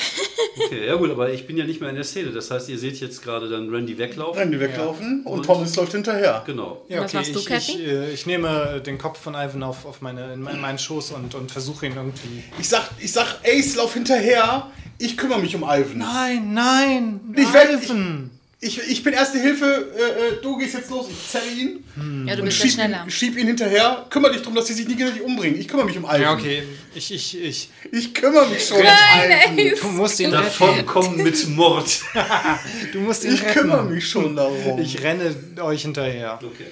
[0.65, 2.29] Okay, ja gut, aber ich bin ja nicht mehr in der Szene.
[2.31, 4.51] Das heißt, ihr seht jetzt gerade dann Randy weglaufen.
[4.51, 6.43] Die weglaufen und, Und- Thomas läuft hinterher.
[6.45, 6.83] Genau.
[6.87, 7.71] Ja, Was okay, machst du, ich, Kathy?
[7.71, 11.11] Ich, äh, ich nehme den Kopf von Ivan auf, auf meine, in meinen meinen Schoß
[11.11, 12.43] und, und versuche ihn irgendwie.
[12.59, 14.67] Ich sag, ich sag, Ace, lauf hinterher.
[14.99, 15.97] Ich kümmere mich um Ivan.
[15.97, 18.31] Nein, nein, Ich werd- Ivan.
[18.59, 19.65] Ich, ich bin erste Hilfe.
[19.95, 20.01] Äh,
[20.39, 21.05] äh, du gehst jetzt los.
[21.11, 22.25] Ich zerre ihn.
[22.27, 23.03] Ja, du bist ja schieb schneller.
[23.03, 24.07] ihn, schieb ihn hinterher.
[24.09, 25.59] Kümmere dich darum, dass sie sich nicht gegenseitig umbringen.
[25.59, 26.19] Ich kümmere mich um Ivan.
[26.21, 26.63] Ja, okay,
[26.95, 27.69] ich, ich, ich.
[27.91, 29.79] Ich kümmere mich schon Nein, um Ivan.
[29.79, 30.43] Du musst ihn retten.
[30.45, 31.87] Davon kommen mit Mord.
[32.93, 33.59] Du musst ihn Ich retten.
[33.59, 34.79] kümmere mich schon darum.
[34.79, 36.39] Ich renne euch hinterher.
[36.41, 36.65] Okay.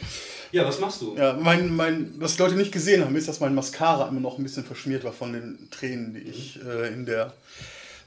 [0.51, 1.15] Ja, was machst du?
[1.15, 4.38] ja, mein, mein, was die Leute nicht gesehen haben, ist, dass mein Mascara immer noch
[4.39, 7.34] ein bisschen verschmiert war von den Tränen, die ich äh, in der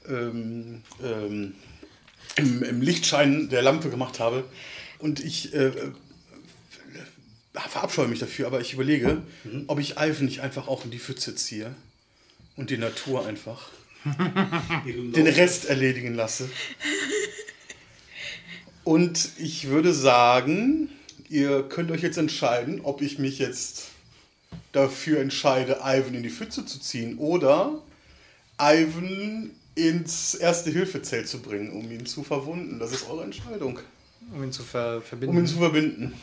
[0.09, 1.53] ähm, ähm,
[2.35, 4.43] im, im Lichtschein der Lampe gemacht habe.
[4.99, 5.91] Und ich äh, äh,
[7.53, 9.21] verabscheue mich dafür, aber ich überlege,
[9.67, 11.73] ob ich Ivan nicht einfach auch in die Pfütze ziehe
[12.55, 13.69] und die Natur einfach
[14.85, 16.49] den Rest erledigen lasse.
[18.83, 20.89] Und ich würde sagen,
[21.29, 23.89] ihr könnt euch jetzt entscheiden, ob ich mich jetzt
[24.71, 27.81] dafür entscheide, Ivan in die Pfütze zu ziehen oder
[28.59, 29.51] Ivan
[29.87, 32.79] ins Erste-Hilfe-Zelt zu bringen, um ihn zu verwunden.
[32.79, 33.79] Das ist eure Entscheidung.
[34.33, 35.35] Um ihn zu ver verbinden.
[35.37, 36.13] Um ihn zu verbinden.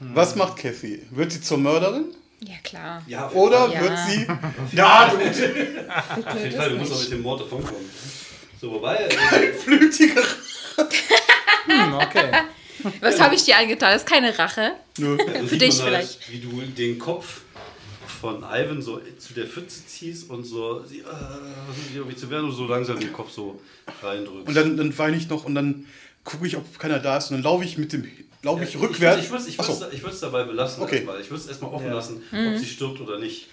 [0.00, 1.02] Was macht Kathy?
[1.10, 2.06] Wird sie zur Mörderin?
[2.40, 3.02] Ja, klar.
[3.06, 3.80] Ja, auf Oder Ja.
[3.80, 4.26] wird sie.
[4.76, 5.18] Ja, du
[6.38, 7.90] jeden Fall, du musst auch mit dem Mord davonkommen.
[8.60, 10.22] So, wobei, äh, flüchtige.
[11.66, 12.30] Hm, okay.
[13.00, 13.92] Was habe ich dir angetan?
[13.92, 14.72] Das ist keine Rache.
[14.98, 15.16] Nö.
[15.16, 16.32] dann sieht dich halt, vielleicht.
[16.32, 17.40] wie du den Kopf
[18.26, 21.04] von Ivan so zu der Pfütze ziehst und so, sie, äh,
[21.94, 23.60] irgendwie zu werden und so langsam den Kopf so
[24.02, 24.48] reindrückst.
[24.48, 25.86] Und dann, dann weine ich noch und dann
[26.24, 27.30] gucke ich, ob keiner da ist.
[27.30, 28.04] Und dann laufe ich mit dem.
[28.42, 29.24] Laufe ich Ja, rückwärts.
[29.24, 30.82] Ich, würde es ich würd's- ich würd's dabei belassen.
[30.82, 30.96] Okay.
[30.96, 31.20] erstmal.
[31.20, 31.94] Ich würde es erstmal offen Ja.
[31.94, 32.52] lassen, Mhm.
[32.54, 33.48] ob sie stirbt oder nicht.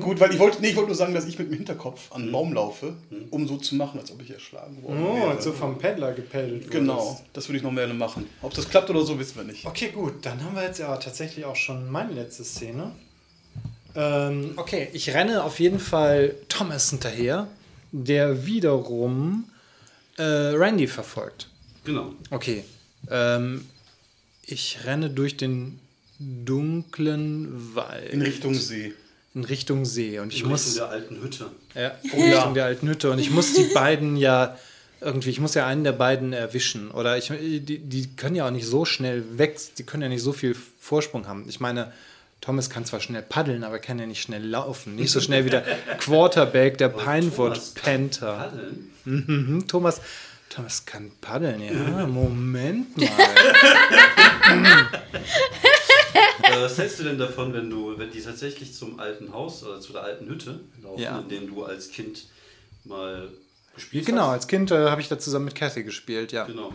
[0.00, 2.22] Gut, weil ich wollte, nee, ich wollte nur sagen, dass ich mit dem Hinterkopf an
[2.24, 2.94] den Baum laufe,
[3.30, 5.28] um so zu machen, als ob ich erschlagen worden Oh, wäre.
[5.28, 6.54] und so vom Peddler gepellt.
[6.54, 6.70] wurdest.
[6.72, 8.26] Genau, das würde ich noch gerne machen.
[8.42, 9.64] Ob das klappt oder so, wissen wir nicht.
[9.64, 10.14] Okay, gut.
[10.26, 12.90] Dann haben wir jetzt ja tatsächlich auch schon meine letzte Szene.
[13.94, 17.48] Ähm, okay, ich renne auf jeden Fall Thomas hinterher,
[17.92, 19.44] der wiederum
[20.16, 21.48] äh, Randy verfolgt.
[21.84, 22.12] Genau.
[22.30, 22.64] Okay.
[23.10, 23.66] Ähm,
[24.46, 25.78] ich renne durch den
[26.18, 28.10] dunklen Wald.
[28.10, 28.92] In Richtung See.
[29.34, 30.18] in Richtung See.
[30.18, 30.66] Und ich In muss.
[30.66, 31.50] Richtung der alten Hütte.
[31.74, 33.10] Ja, in Richtung der alten Hütte.
[33.10, 34.56] Und ich muss die beiden ja
[35.00, 36.90] irgendwie, ich muss ja einen der beiden erwischen.
[36.90, 40.22] Oder ich, die, die können ja auch nicht so schnell weg, die können ja nicht
[40.22, 41.46] so viel Vorsprung haben.
[41.48, 41.92] Ich meine,
[42.40, 44.96] Thomas kann zwar schnell paddeln, aber kann ja nicht schnell laufen.
[44.96, 45.62] Nicht so schnell wie der
[45.98, 48.36] Quarterback der Pinewood Thomas kann Panther.
[48.36, 48.90] Paddeln?
[49.04, 50.00] Mhm, Thomas,
[50.48, 52.06] Thomas kann paddeln, ja.
[52.06, 53.06] Moment mal.
[56.42, 59.80] Äh, Was hältst du denn davon, wenn du, wenn die tatsächlich zum alten Haus oder
[59.80, 61.18] zu der alten Hütte laufen, Ja.
[61.20, 62.24] in dem du als Kind
[62.84, 63.28] mal
[63.74, 64.30] gespielt Genau, hast?
[64.32, 66.44] als Kind äh, habe ich da zusammen mit Kathy gespielt, ja.
[66.44, 66.72] Genau.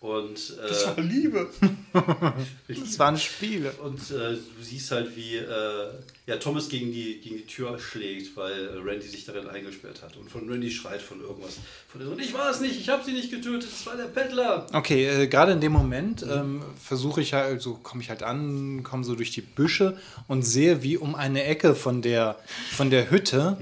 [0.00, 1.48] Und, Das war äh, Liebe.
[2.68, 3.72] Das waren Spiele.
[3.82, 5.88] und äh, du siehst halt, wie äh,
[6.26, 10.16] ja, Thomas gegen die, gegen die Tür schlägt, weil äh, Randy sich darin eingesperrt hat.
[10.16, 11.56] Und von Randy schreit von irgendwas.
[11.88, 14.66] Von der, ich war es nicht, ich habe sie nicht getötet, es war der Peddler.
[14.72, 18.84] Okay, äh, gerade in dem Moment ähm, versuche ich halt, so komme ich halt an,
[18.84, 22.38] komme so durch die Büsche und sehe, wie um eine Ecke von der,
[22.70, 23.58] von der Hütte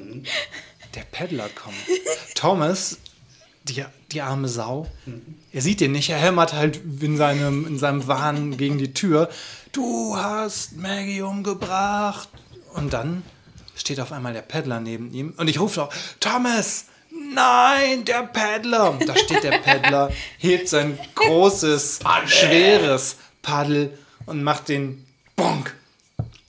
[0.95, 1.77] der Peddler kommt.
[2.35, 2.99] Thomas,
[3.69, 4.87] die, die arme Sau,
[5.53, 9.29] er sieht den nicht, er hämmert halt in seinem, in seinem Wahn gegen die Tür.
[9.73, 12.29] Du hast Maggie umgebracht.
[12.73, 13.23] Und dann
[13.75, 18.99] steht auf einmal der Peddler neben ihm und ich rufe auch, Thomas, nein, der Paddler.
[19.07, 25.76] Da steht der Paddler, hebt sein großes, schweres Paddel und macht den Bonk.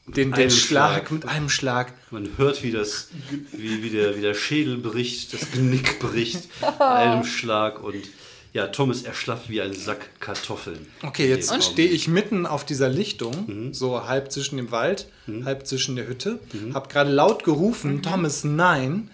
[0.08, 1.12] Den, den Schlag, Schlag.
[1.12, 1.94] mit einem Schlag.
[2.12, 3.10] Man hört, wie, das,
[3.52, 6.48] wie, wie, der, wie der Schädel bricht, das Genick bricht
[6.80, 8.08] bei einem Schlag und
[8.54, 10.88] ja, Thomas erschlafft wie ein Sack Kartoffeln.
[11.04, 15.12] Okay, jetzt stehe ich mitten auf dieser Lichtung, so halb zwischen dem Wald,
[15.44, 16.40] halb zwischen der Hütte,
[16.74, 19.12] hab gerade laut gerufen, Thomas, nein.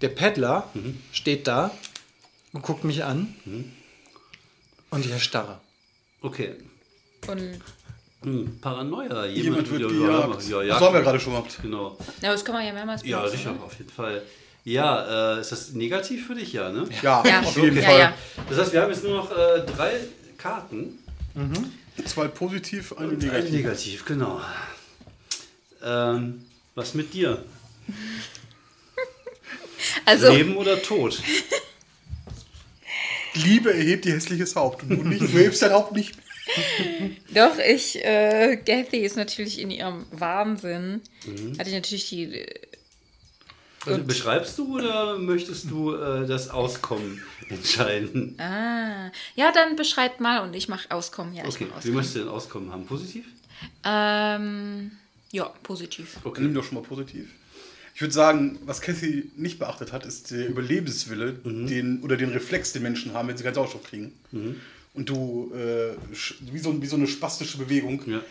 [0.00, 0.68] Der Peddler
[1.12, 1.70] steht da
[2.52, 3.34] und guckt mich an.
[4.90, 5.60] Und ich erstarre.
[6.20, 6.54] Okay.
[7.28, 7.60] Und
[8.22, 9.26] Hm, Paranoia.
[9.26, 10.48] Jemand wird ja, gejagt.
[10.48, 11.58] Ja, ja, das haben wir gerade schon gehabt.
[11.62, 11.96] Genau.
[12.20, 13.62] ja, das kann man ja mehrmals Ja, benutzen, sicher, ne?
[13.62, 14.22] auf jeden Fall.
[14.64, 16.52] Ja, äh, ist das negativ für dich?
[16.52, 16.84] Ja, ne?
[17.02, 17.40] Ja, Ja.
[17.40, 17.98] auf jeden Ja, Fall.
[17.98, 18.14] ja.
[18.48, 19.92] Das heißt, wir haben jetzt nur noch äh, drei
[20.38, 20.98] Karten.
[22.04, 23.50] Zwei positiv, eine Und ein negativ.
[23.52, 24.40] negativ, genau.
[25.82, 27.42] Ähm, was mit dir?
[30.04, 31.20] Also, Leben oder Tod?
[33.34, 35.20] Liebe erhebt ihr hässliches Haupt und du nicht.
[35.22, 36.14] Du hebst dein Haupt nicht.
[37.34, 41.00] doch, ich, äh, Kathy ist natürlich in ihrem Wahnsinn.
[41.26, 41.58] Mhm.
[41.58, 42.24] Hatte ich natürlich die.
[42.34, 42.46] äh,
[43.86, 48.36] Also, beschreibst du oder möchtest du äh, das Auskommen entscheiden?
[48.38, 51.34] Ah, ja, dann beschreibt mal und ich mache Auskommen.
[51.34, 51.94] Ja, ich Okay, mach wie Auskommen.
[51.96, 52.86] möchtest du denn Auskommen haben?
[52.86, 53.24] Positiv?
[53.84, 54.90] Ähm,
[55.30, 56.16] ja, positiv.
[56.24, 57.28] Dann nimm doch schon mal positiv.
[57.94, 62.72] Ich würde sagen, was Cathy nicht beachtet hat, ist der Überlebenswille, den, oder den Reflex,
[62.72, 64.12] den Menschen haben, wenn sie keinen Sauerstoff kriegen.
[64.94, 65.94] Und du, äh,
[66.52, 68.22] wie, so, wie so eine spastische Bewegung, Ja.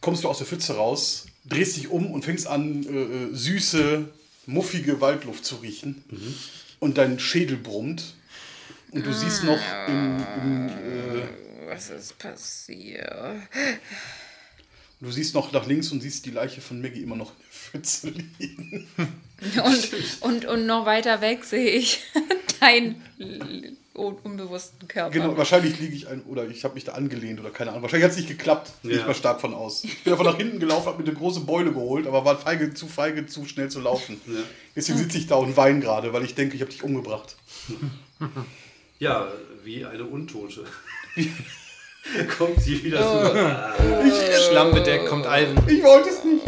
[0.00, 4.04] kommst du aus der Pfütze raus, drehst dich um und fängst an, äh, äh, süße,
[4.46, 6.02] muffige Waldluft zu riechen.
[6.80, 8.14] Und dein Schädel brummt.
[8.90, 11.22] Und du siehst noch im, im, äh,
[11.68, 13.36] Was ist passiert?
[15.02, 17.50] Du siehst noch nach links und siehst die Leiche von Maggie immer noch in der
[17.50, 18.88] Pfütze liegen.
[19.64, 21.98] Und, und, und noch weiter weg sehe ich
[22.60, 23.02] deinen
[23.92, 25.10] un unbewussten Körper.
[25.10, 27.82] Genau, wahrscheinlich liege ich ein, oder ich habe mich da angelehnt oder keine Ahnung.
[27.82, 28.70] Wahrscheinlich hat es nicht geklappt.
[28.84, 28.98] Gehe Ja.
[29.00, 29.82] ich mal stark von aus.
[29.82, 32.72] Ich bin einfach nach hinten gelaufen, habe mir eine große Beule geholt, aber war feige,
[32.72, 34.20] zu feige, zu schnell zu laufen.
[34.76, 37.34] Deswegen sitze ich da und weine gerade, weil ich denke, ich habe dich umgebracht.
[39.00, 39.26] Ja,
[39.64, 40.64] wie eine Untote.
[42.38, 44.48] Kommt sie wieder so.
[44.48, 45.56] Schlammbedeckt kommt Alvin.
[45.68, 46.44] Ich wollte es nicht.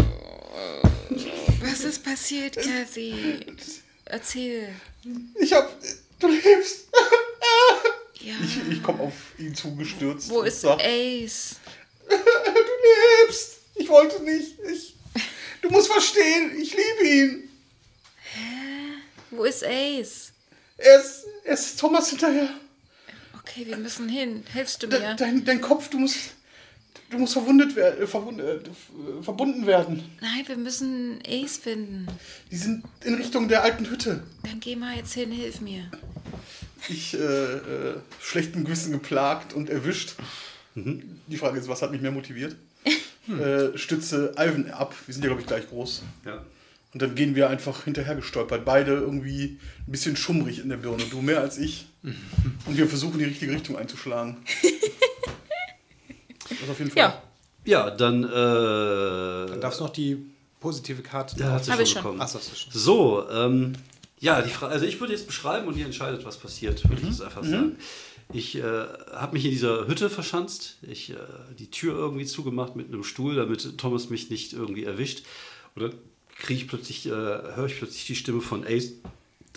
[1.63, 3.47] Was ist passiert, Kathy?
[4.05, 4.69] Erzähl.
[5.41, 5.71] Ich hab.
[6.19, 6.89] Du lebst.
[8.21, 8.35] Ja.
[8.43, 10.31] Ich, ich komme auf ihn zugestürzt.
[10.31, 11.57] Wo ist sag, Ace?
[12.09, 13.59] Du lebst.
[13.75, 14.59] Ich wollte nicht.
[14.61, 14.95] Ich,
[15.63, 17.51] du musst verstehen, ich liebe ihn.
[19.31, 20.33] Wo ist Ace?
[20.79, 22.49] Er ist, er ist Thomas hinterher.
[23.47, 24.43] Okay, wir müssen hin.
[24.53, 25.15] Hilfst du De, mir?
[25.17, 26.35] dein, dein Kopf, du musst.
[27.11, 28.61] Du musst verwundet werden, äh, verwund, äh, äh,
[29.23, 30.03] verbunden werden.
[30.21, 32.07] Nein, wir müssen Ace finden.
[32.51, 34.23] Die sind in Richtung der alten Hütte.
[34.43, 35.91] Dann geh mal jetzt hin, hilf mir.
[36.89, 40.15] Ich, äh, äh, schlechtem Gewissen geplagt und erwischt.
[40.75, 42.57] Die Frage ist, was hat mich mehr motiviert?
[43.29, 44.95] äh, stütze Ivan ab.
[45.07, 46.03] Wir sind ja, glaube ich, gleich groß.
[46.25, 46.45] Ja.
[46.95, 48.65] Und dann gehen wir einfach hinterher gestolpert.
[48.65, 51.03] Beide irgendwie ein bisschen schummrig in der Birne.
[51.11, 51.87] Du mehr als ich.
[52.03, 54.39] Und wir versuchen, die richtige Richtung einzuschlagen.
[56.61, 57.03] Das auf jeden Fall.
[57.03, 57.23] Ja.
[57.65, 58.23] Ja, dann.
[58.23, 58.27] Äh,
[59.51, 60.27] Dann darfst du noch die
[60.61, 61.39] positive Karte.
[61.41, 62.03] Ja, hat sie schon schon.
[62.03, 62.21] bekommen.
[62.21, 62.73] Ach, so, hast du schon.
[62.73, 63.73] So, ähm,
[64.21, 67.09] ja, die Frage, also ich würde jetzt beschreiben und ihr entscheidet, was passiert, würde ich
[67.09, 67.77] jetzt einfach sagen.
[68.33, 68.63] Ich äh,
[69.13, 71.17] habe mich in dieser Hütte verschanzt, ich äh,
[71.59, 75.25] die Tür irgendwie zugemacht mit einem Stuhl, damit Thomas mich nicht irgendwie erwischt.
[75.75, 75.95] Und dann
[76.39, 78.93] kriege ich plötzlich, äh, höre ich plötzlich die Stimme von Ace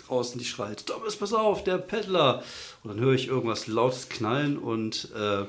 [0.06, 2.42] draußen, die schreit, Thomas, pass auf, der Peddler.
[2.82, 5.44] Und dann höre ich irgendwas lautes knallen und äh,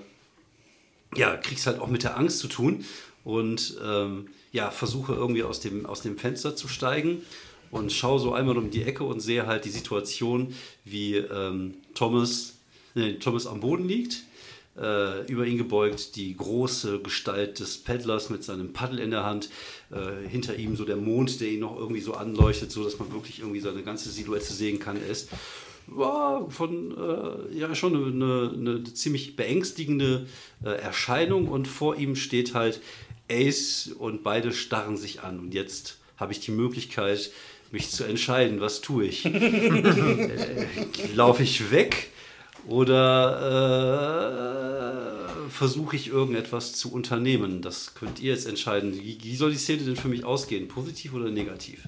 [1.15, 2.85] ja, krieg's halt auch mit der Angst zu tun
[3.23, 7.21] und ähm, ja, versuche irgendwie aus dem, aus dem Fenster zu steigen
[7.71, 10.53] und schaue so einmal um die Ecke und sehe halt die Situation,
[10.85, 12.55] wie ähm, Thomas,
[12.95, 14.23] nee, Thomas am Boden liegt,
[14.79, 19.49] äh, über ihn gebeugt, die große Gestalt des Paddlers mit seinem Paddel in der Hand,
[19.91, 23.11] äh, hinter ihm so der Mond, der ihn noch irgendwie so anleuchtet, so dass man
[23.11, 24.97] wirklich irgendwie seine ganze Silhouette sehen kann.
[24.97, 25.29] Er ist
[25.91, 30.27] war von äh, ja schon eine, eine, ziemlich beängstigende
[30.63, 32.81] äh, Erscheinung und vor ihm steht halt
[33.31, 37.31] Ace und beide starren sich an und jetzt habe ich die Möglichkeit
[37.71, 39.25] mich zu entscheiden, was tue ich?
[39.33, 40.67] äh,
[41.13, 42.11] Laufe ich weg
[42.69, 44.29] oder
[45.47, 47.61] äh, versuche ich irgendetwas zu unternehmen?
[47.61, 48.93] Das könnt ihr jetzt entscheiden.
[48.93, 50.67] Wie, wie soll die Szene denn für mich ausgehen?
[50.67, 51.83] Positiv oder negativ?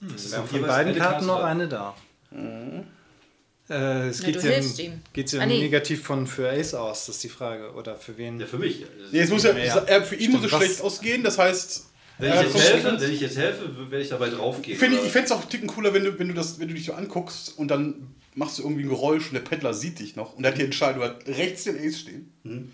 [0.00, 1.94] Wir haben ist von jeweils beiden Karten Karte noch eine da.
[3.68, 5.00] Äh, es Na, geht ja, ihm.
[5.12, 5.58] geht's ja Ah, nee.
[5.60, 7.72] negativ von für Ace aus, das ist die Frage.
[7.72, 8.38] Oder für wen?
[8.38, 8.84] Ja, für mich.
[9.10, 9.50] Nee, jetzt muss Ja.
[9.50, 11.86] er, für ihn muss es Stimmt, schlecht ausgehen, das heißt.
[12.18, 14.78] Wenn ich, jetzt helfe, wenn ich jetzt helfe, werde ich dabei draufgehen.
[14.78, 16.68] Finde ich, ich fände es auch einen Ticken cooler, wenn du, wenn, du das, wenn
[16.68, 19.98] du dich so anguckst und dann machst du irgendwie ein Geräusch und der Peddler sieht
[19.98, 22.72] dich noch und er hat die Entscheidung, er hat rechts den Ace stehen, Mhm.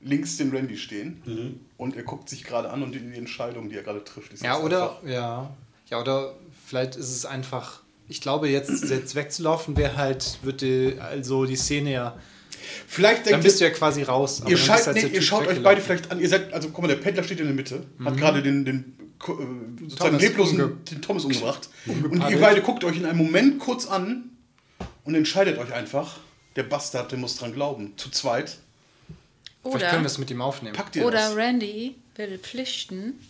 [0.00, 3.76] links den Randy stehen und er guckt sich gerade an und die, die Entscheidung, die
[3.76, 5.50] er gerade trifft, ist Ja, oder, einfach- ja.
[5.90, 6.34] Ja, oder
[6.66, 7.80] vielleicht ist es einfach.
[8.08, 12.18] Ich glaube, jetzt, jetzt wegzulaufen wäre halt, würde also die Szene ja.
[12.86, 14.40] Vielleicht Dann denkt bist du ja quasi raus.
[14.42, 16.20] aber ihr, dann scheint, als nee, ihr schaut euch beide vielleicht an.
[16.20, 18.96] Ihr seid, also guck mal, der Peddler steht in der Mitte, hat gerade den, den
[19.20, 19.26] äh,
[19.82, 21.68] sozusagen Thomas leblosen umge- den Thomas umgebracht.
[21.86, 24.30] Und ihr beide guckt euch in einem Moment kurz an
[25.04, 26.18] und entscheidet euch einfach,
[26.56, 27.94] der Bastard, der muss dran glauben.
[27.96, 28.58] Zu zweit
[29.62, 30.74] Vielleicht können Oder, wir es mit ihm aufnehmen.
[30.74, 31.36] packt ihr oder das.
[31.36, 33.20] Randy will flüchten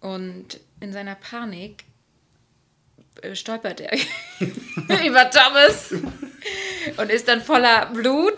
[0.00, 1.84] und in seiner Panik
[3.22, 3.96] äh, stolpert er
[5.06, 5.94] über Thomas
[6.96, 8.34] und ist dann voller Blut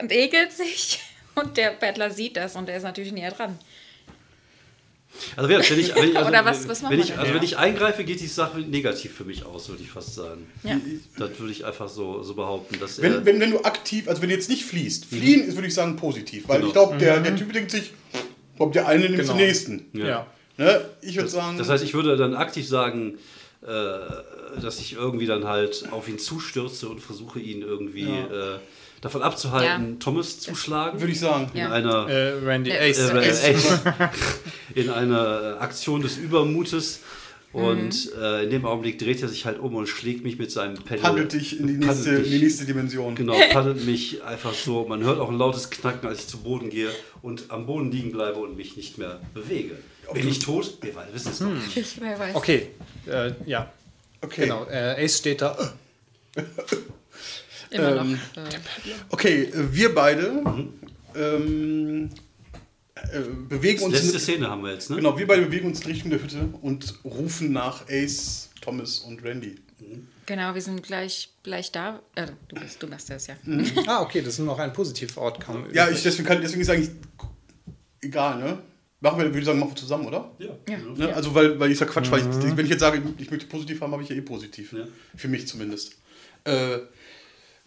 [0.00, 1.00] und ekelt sich.
[1.34, 3.58] Und der Bettler sieht das und er ist natürlich näher dran.
[5.34, 8.04] Also, wenn ich, wenn ich, also, Oder was- was wenn ich, also wenn ich eingreife,
[8.04, 10.46] geht die Sache negativ für mich aus, würde ich fast sagen.
[10.62, 10.78] Ja.
[11.18, 12.78] Das würde ich einfach so, so behaupten.
[12.80, 15.54] Dass Wenn, er, wenn, wenn du aktiv, also wenn du jetzt nicht fließt, fliehen ist,
[15.56, 16.48] würde ich sagen, positiv.
[16.48, 16.66] Weil Genau.
[16.68, 17.92] ich glaube, der, der Typ denkt sich,
[18.58, 19.32] kommt der eine nimmt Genau.
[19.32, 19.86] den nächsten.
[19.94, 20.26] Ja.
[20.58, 20.84] Ne?
[21.00, 23.18] Ich würde sagen, Das heißt, ich würde dann aktiv sagen,
[23.62, 23.66] äh,
[24.60, 28.58] dass ich irgendwie dann halt auf ihn zustürze und versuche, ihn irgendwie äh,
[29.00, 29.96] davon abzuhalten, Ja.
[30.00, 31.00] Thomas zu schlagen.
[31.00, 31.50] würde ich sagen.
[31.54, 31.70] in Ja.
[31.72, 32.76] einer Äh, Randy Ja.
[32.80, 33.10] Ace.
[33.10, 33.44] äh, Ace.
[33.44, 33.80] Ace.
[34.74, 37.00] in einer Aktion des Übermutes.
[37.52, 38.22] Und Mhm.
[38.22, 41.12] äh, in dem Augenblick dreht er sich halt um und schlägt mich mit seinem Pedal.
[41.12, 43.14] Paddelt dich in die nächste, Paddelt in die nächste Dimension.
[43.14, 44.84] Genau, paddelt mich einfach so.
[44.86, 46.90] Man hört auch ein lautes Knacken, als ich zu Boden gehe
[47.22, 49.76] und am Boden liegen bleibe und mich nicht mehr bewege.
[50.12, 50.76] Bin ich tot?
[50.82, 51.98] Wir wissen es noch nicht.
[52.00, 52.34] Wer weiß.
[52.34, 52.68] Okay,
[53.06, 53.72] äh, ja.
[54.20, 54.42] Okay.
[54.42, 55.74] Genau, äh, Ace steht da.
[57.70, 58.42] Immer Ähm, noch.
[58.44, 58.58] Äh,
[59.10, 60.72] Okay, wir beide Mhm.
[61.14, 62.10] ähm,
[62.94, 63.94] äh, bewegen uns.
[63.94, 64.96] Letzte in- Szene haben wir jetzt, ne?
[64.96, 69.22] Genau, wir beide bewegen uns in Richtung der Hütte und rufen nach Ace, Thomas und
[69.24, 69.56] Randy.
[70.24, 72.00] genau, wir sind gleich, gleich da.
[72.14, 73.34] Äh, du, bist, du machst das ja.
[73.86, 75.68] Ah, okay, das ist noch ein positiver Outcome.
[75.72, 76.90] Ja, ich, deswegen, kann, deswegen ist eigentlich
[78.00, 78.58] egal, ne?
[79.00, 80.32] Machen wir, würde ich sagen, machen wir zusammen, oder?
[80.38, 80.56] Ja.
[80.68, 80.78] Ja.
[80.78, 81.14] Ne?
[81.14, 83.80] Also, weil, weil ich sag Quatsch, weil ich, wenn ich jetzt sage, ich möchte positiv
[83.80, 84.72] haben, habe ich ja eh positiv.
[84.72, 84.86] Ja.
[85.16, 85.96] Für mich zumindest.
[86.44, 86.78] Äh,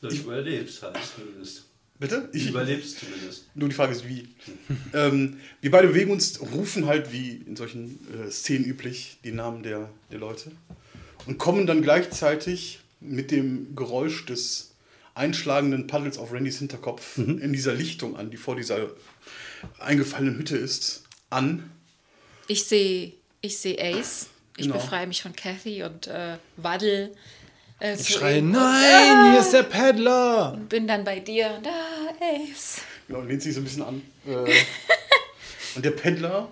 [0.01, 1.65] Du überlebst halt zumindest.
[1.99, 2.29] bitte?
[2.31, 3.45] Du Ich, überlebst zumindest.
[3.53, 4.29] nur die Frage ist, wie.
[4.93, 9.61] ähm, wir beide bewegen uns, rufen halt, wie in solchen äh, Szenen üblich, die Namen
[9.61, 10.51] der, der Leute
[11.25, 14.71] und kommen dann gleichzeitig mit dem Geräusch des
[15.15, 18.87] einschlagenden Paddels auf Randys Hinterkopf in dieser Lichtung an, die vor dieser
[19.79, 21.69] eingefallenen Hütte ist, an.
[22.47, 24.27] Ich sehe ich seh Ace.
[24.57, 24.75] Ich Genau.
[24.75, 27.11] befreie mich von Kathy und äh, waddel.
[27.79, 30.51] Äh, Ich schreie, nein, hier ist der Paddler.
[30.53, 32.81] und bin dann bei dir und ah, Ace.
[33.07, 34.01] Genau, lehnt sich so ein bisschen an.
[34.27, 34.31] Äh,
[35.75, 36.49] und der Pendler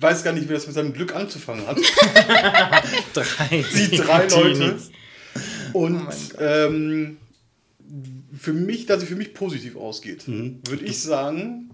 [0.00, 1.76] weiß gar nicht, wie das mit seinem Glück anzufangen hat.
[3.14, 3.62] Drei.
[3.70, 4.78] Sieht drei Leute.
[5.72, 7.18] Und ähm,
[8.38, 11.69] für mich, da sie für mich positiv ausgeht, würde ich sagen,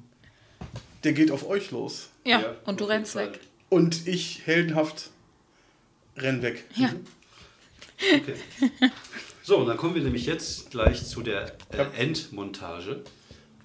[1.07, 2.11] der geht auf euch los.
[2.25, 3.29] Ja, Ja, und du rennst Fall.
[3.33, 3.41] weg.
[3.71, 5.11] Und ich heldenhaft
[6.19, 6.65] renn weg.
[6.77, 6.91] Ja.
[8.15, 8.35] Okay.
[9.43, 13.03] So, und dann kommen wir nämlich jetzt gleich zu der äh, Endmontage.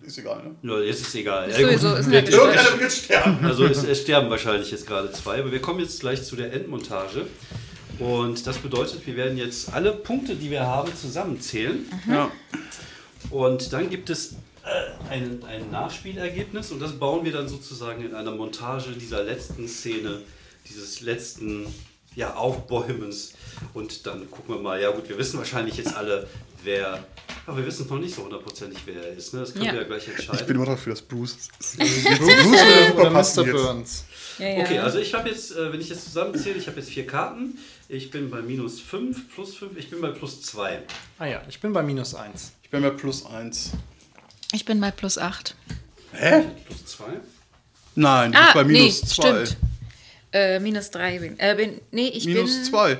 [0.03, 0.55] Ist egal, ne?
[0.71, 1.49] Ja, jetzt ist egal.
[1.49, 3.45] Ist sowieso- ist wir- natürlich- Irgendeiner wird jetzt sterben.
[3.45, 6.53] Also es, es sterben wahrscheinlich jetzt gerade zwei, aber wir kommen jetzt gleich zu der
[6.53, 7.27] Endmontage.
[7.99, 11.85] Und das bedeutet, wir werden jetzt alle Punkte, die wir haben, zusammenzählen.
[12.09, 12.31] Ja.
[13.29, 14.35] Und dann gibt es
[15.09, 20.21] ein, ein Nachspielergebnis und das bauen wir dann sozusagen in einer Montage dieser letzten Szene,
[20.69, 21.67] dieses letzten
[22.15, 23.33] ja, Aufbäumens.
[23.73, 26.27] Und dann gucken wir mal, ja gut, wir wissen wahrscheinlich jetzt alle,
[26.63, 27.03] wer,
[27.45, 29.33] aber wir wissen noch nicht so hundertprozentig, wer er ist.
[29.33, 29.41] Ne?
[29.41, 29.73] Das können Ja.
[29.73, 30.39] wir ja gleich entscheiden.
[30.39, 31.79] Ich bin immer dafür, dass Bruce ist.
[31.79, 33.43] Oder, oder Mr.
[33.45, 34.05] Burns.
[34.39, 34.63] Ja, ja.
[34.63, 37.57] Okay, also ich habe jetzt, äh, wenn ich jetzt zusammenzähle, ich habe jetzt vier Karten.
[37.87, 40.81] Ich bin bei minus 5, plus 5, ich bin bei plus 2.
[41.19, 42.53] Ah ja, ich bin bei minus eins.
[42.63, 43.71] Ich bin bei plus eins.
[44.51, 45.55] Ich bin bei plus 8.
[46.13, 46.43] Hä?
[46.65, 47.03] Plus 2?
[47.95, 49.45] Nein, du Ah, bist bei nee, minus zwei.
[49.45, 49.57] stimmt.
[50.33, 51.81] Äh, minus 3 bin, äh, bin.
[51.91, 52.63] Nee, ich Minus bin.
[52.65, 52.97] zwei.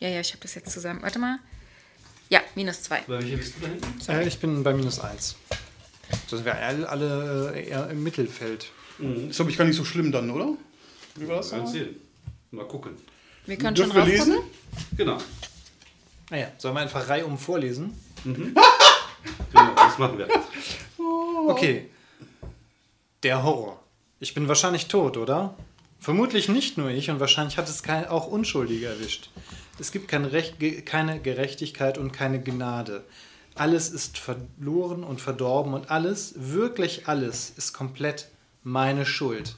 [0.00, 1.02] Ja, ja, ich habe das jetzt zusammen.
[1.02, 1.38] Warte mal.
[2.28, 3.02] Ja, minus 2.
[3.06, 4.10] Bei welcher bist du da hinten?
[4.10, 5.36] Äh, ich bin bei minus eins.
[6.26, 8.66] So sind wir alle, alle äh, eher im Mittelfeld.
[9.28, 10.54] Ist glaube ich gar nicht so schlimm dann, oder?
[11.16, 11.52] Wie war das?
[11.52, 11.96] Mal sehen.
[12.50, 12.96] Mal gucken.
[13.46, 14.32] Wir können schon Dürfen wir raufgucken.
[14.34, 14.96] lesen?
[14.96, 15.18] Genau.
[16.30, 17.94] Naja, Ah sollen wir einfach reihum vorlesen?
[18.24, 20.28] genau das machen wir.
[21.48, 21.88] Okay.
[23.22, 23.82] Der Horror.
[24.20, 25.54] Ich bin wahrscheinlich tot, oder?
[25.98, 29.30] Vermutlich nicht nur ich und wahrscheinlich hat es auch Unschuldige erwischt.
[29.78, 30.56] Es gibt kein Recht,
[30.86, 33.04] keine Gerechtigkeit und keine Gnade.
[33.54, 38.28] Alles ist verloren und verdorben und alles, wirklich alles, ist komplett
[38.62, 39.56] meine Schuld.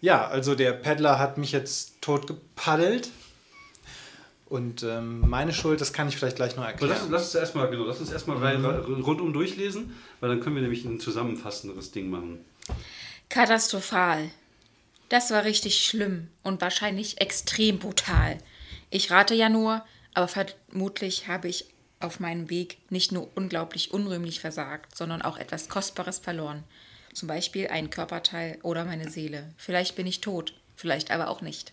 [0.00, 3.10] Ja, also der Peddler hat mich jetzt tot gepaddelt.
[4.48, 6.92] Und ähm, meine Schuld, das kann ich vielleicht gleich noch Aber erklären.
[6.92, 10.62] lass, lass uns erstmal genau, lass uns erstmal rein, rundum durchlesen, weil dann können wir
[10.62, 12.44] nämlich ein zusammenfassenderes Ding machen.
[13.28, 14.30] Katastrophal.
[15.08, 18.38] Das war richtig schlimm und wahrscheinlich extrem brutal.
[18.90, 21.66] Ich rate ja nur, aber vermutlich habe ich
[21.98, 26.62] auf meinem Weg nicht nur unglaublich unrühmlich versagt, sondern auch etwas Kostbares verloren.
[27.14, 29.52] Zum Beispiel ein Körperteil oder meine Seele.
[29.56, 30.54] Vielleicht bin ich tot.
[30.76, 31.72] Vielleicht aber auch nicht.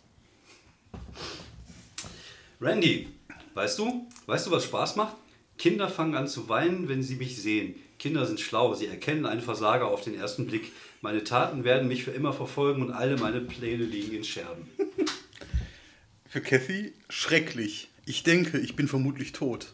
[2.64, 3.10] Randy,
[3.56, 5.18] weißt du, weißt du, was Spaß macht?
[5.58, 7.76] Kinder fangen an zu weinen, wenn sie mich sehen.
[8.00, 10.72] Kinder sind schlau, sie erkennen einen Versager auf den ersten Blick.
[11.02, 14.70] Meine Taten werden mich für immer verfolgen und alle meine Pläne liegen in Scherben.
[16.30, 17.90] Für Kathy schrecklich.
[18.06, 19.74] Ich denke, ich bin vermutlich tot.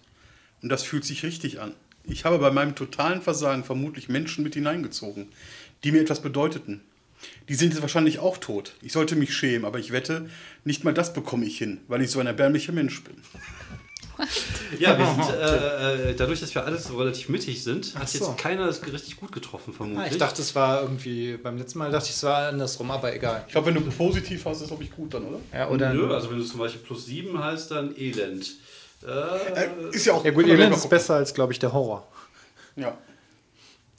[0.63, 1.75] Und das fühlt sich richtig an.
[2.03, 5.29] Ich habe bei meinem totalen Versagen vermutlich Menschen mit hineingezogen,
[5.83, 6.81] die mir etwas bedeuteten.
[7.47, 8.73] Die sind jetzt wahrscheinlich auch tot.
[8.81, 10.29] Ich sollte mich schämen, aber ich wette,
[10.63, 13.15] nicht mal das bekomme ich hin, weil ich so ein erbärmlicher Mensch bin.
[14.79, 18.17] Ja, wir sind, äh, äh, dadurch, dass wir alles so relativ mittig sind, hat so.
[18.25, 20.11] jetzt keiner das richtig gut getroffen, Ah, vermutlich.
[20.11, 23.43] ich dachte, es war irgendwie, beim letzten Mal dachte ich, es war andersrum, aber egal.
[23.47, 25.39] Ich glaube, wenn du positiv hast, ist glaube ich gut dann, oder?
[25.53, 25.93] Ja, oder?
[25.93, 28.55] Nö, also wenn du zum Beispiel plus 7 heißt, dann Elend.
[29.01, 30.25] Äh, Äh, ist ja auch.
[30.25, 32.05] Ja gut, Elend ist besser als, glaube ich, der Horror.
[32.75, 32.97] Ja.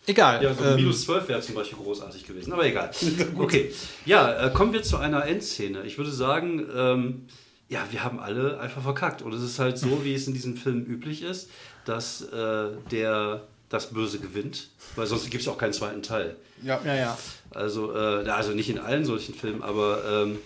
[0.07, 0.43] Egal.
[0.43, 2.91] ja, so ähm, minus 12 wäre zum Beispiel großartig gewesen, aber egal.
[3.37, 3.73] Okay,
[4.07, 5.83] ja, äh, kommen wir zu einer Endszene.
[5.85, 7.27] Ich würde sagen, ähm,
[7.69, 9.23] ja, wir haben alle einfach verkackt.
[9.23, 11.51] Und es ist halt so, wie es in diesem Film üblich ist,
[11.85, 16.35] dass äh, der das Böse gewinnt, weil sonst gibt es auch keinen zweiten Teil.
[16.63, 16.81] Ja.
[16.85, 17.19] ja, ja.
[17.53, 20.39] Also, äh, also nicht in allen solchen Filmen, aber ähm,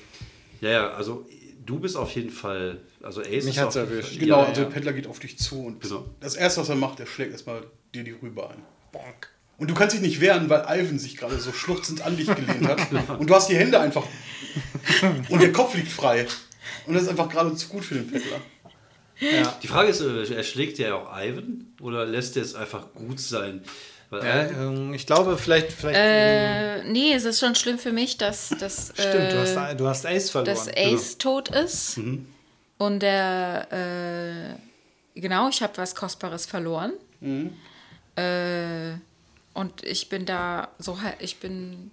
[0.60, 1.26] ja, ja, also
[1.64, 4.10] du bist auf jeden Fall, also Ace Mich ist hat's erwischt.
[4.10, 6.04] Fall- Genau, ja, also der Pendler geht auf dich zu und Genau.
[6.20, 7.62] das erste, was er macht, er schlägt erstmal
[7.94, 8.62] dir die Rübe ein.
[8.92, 9.30] Bonk.
[9.56, 12.66] Und du kannst dich nicht wehren, weil Ivan sich gerade so schluchzend an dich gelehnt
[12.66, 12.80] hat.
[13.18, 14.04] Und du hast die Hände einfach.
[15.28, 16.26] Und der Kopf liegt frei.
[16.86, 18.40] Und das ist einfach gerade zu gut für den Pendler.
[19.20, 19.56] ja.
[19.62, 23.62] Die Frage ist, äh, erschlägt er auch Ivan oder lässt er es einfach gut sein?
[24.10, 25.72] Weil ja ähm, ich glaube, vielleicht.
[25.72, 29.56] vielleicht ähm, Äh, nee, es ist schon schlimm für mich, dass, dass, stimmt, du, äh,
[29.56, 30.54] hast, du hast Ace verloren.
[30.54, 31.98] dass Ace tot ist.
[32.76, 34.56] Und der,
[35.16, 36.92] äh, genau, ich habe was Kostbares verloren.
[38.16, 38.94] Äh,
[39.54, 41.90] und ich bin da so, halt- ich bin,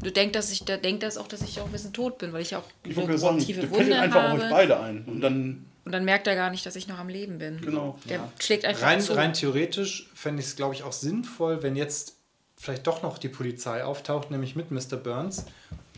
[0.00, 2.32] du denkst, dass ich, da denkt das auch, dass ich auch ein bisschen tot bin,
[2.32, 4.54] weil ich auch Ich wollte gerade sagen, tiefe der Wunden pendelt einfach auf euch habe.
[4.54, 5.04] beide ein.
[5.06, 7.60] Und dann, Und dann merkt er gar nicht, dass ich noch am Leben bin.
[7.60, 7.98] genau.
[8.08, 9.14] Der schlägt einfach rein, zu.
[9.14, 12.14] rein theoretisch fände ich es, glaube ich, auch sinnvoll, wenn jetzt
[12.56, 14.96] vielleicht doch noch die Polizei auftaucht, nämlich mit Mr.
[14.96, 15.46] Burns.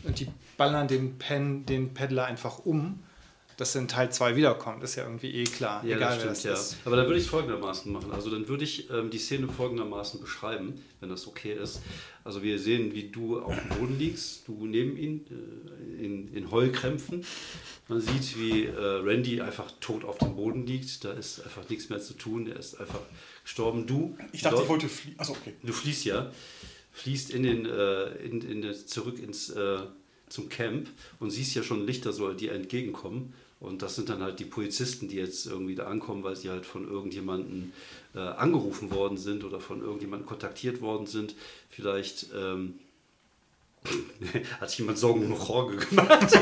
[0.03, 3.03] Und die ballern den, Pen, den Peddler einfach um,
[3.57, 4.83] dass in Teil 2 wiederkommt.
[4.83, 5.83] Ist ja irgendwie eh klar.
[5.85, 6.53] Ja, egal das wer stimmt, das ja.
[6.53, 6.77] ist.
[6.85, 8.11] Aber dann würde ich es folgendermaßen machen.
[8.11, 11.81] Also dann würde ich ähm, die Szene folgendermaßen beschreiben, wenn das okay ist.
[12.23, 16.51] Also wir sehen, wie du auf dem Boden liegst, du neben ihn äh, in, in
[16.51, 17.23] Heulkrämpfen.
[17.87, 21.03] Man sieht, wie äh, Randy einfach tot auf dem Boden liegt.
[21.03, 22.47] Da ist einfach nichts mehr zu tun.
[22.47, 22.99] Er ist einfach
[23.43, 23.85] gestorben.
[23.87, 25.15] Du, Ich dachte, dort- ich wollte fliehen.
[25.17, 25.53] Achso, okay.
[25.63, 26.31] Du fließt ja,
[26.93, 29.79] fließt in den, äh, in, in das, zurück ins, äh,
[30.31, 30.89] zum Camp
[31.19, 33.33] und siehst ja schon Lichter, so, die entgegenkommen.
[33.59, 36.65] Und das sind dann halt die Polizisten, die jetzt irgendwie da ankommen, weil sie halt
[36.65, 37.71] von irgendjemandem
[38.15, 41.35] äh, angerufen worden sind oder von irgendjemandem kontaktiert worden sind.
[41.69, 42.79] Vielleicht ähm,
[44.61, 46.27] hat sich jemand Sorgen um Jorge gemacht.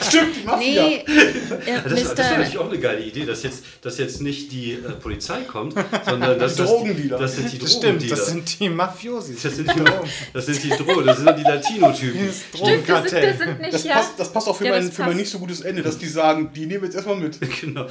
[0.00, 0.82] Stimmt, die Mafia.
[0.88, 1.04] Nee, äh,
[1.84, 2.38] Das, das wäre Mr.
[2.38, 5.74] natürlich auch eine geile Idee, dass jetzt, dass jetzt nicht die äh, Polizei kommt,
[6.06, 7.18] sondern dass Die das, Drogendealer.
[7.18, 8.00] das sind die Das Drogendealer.
[8.00, 9.42] stimmt, das sind die Mafiosis.
[9.42, 9.82] Das sind die,
[10.32, 12.26] das sind die Drogen, das sind die Latino-Typen.
[12.28, 13.94] Das Stimmt, das sind, das sind nicht, Das, ja.
[13.94, 15.98] passt, das passt auch für, Ja, mein, das für mein nicht so gutes Ende, dass
[15.98, 17.38] die sagen, die nehmen wir jetzt erstmal mit.
[17.60, 17.86] Genau.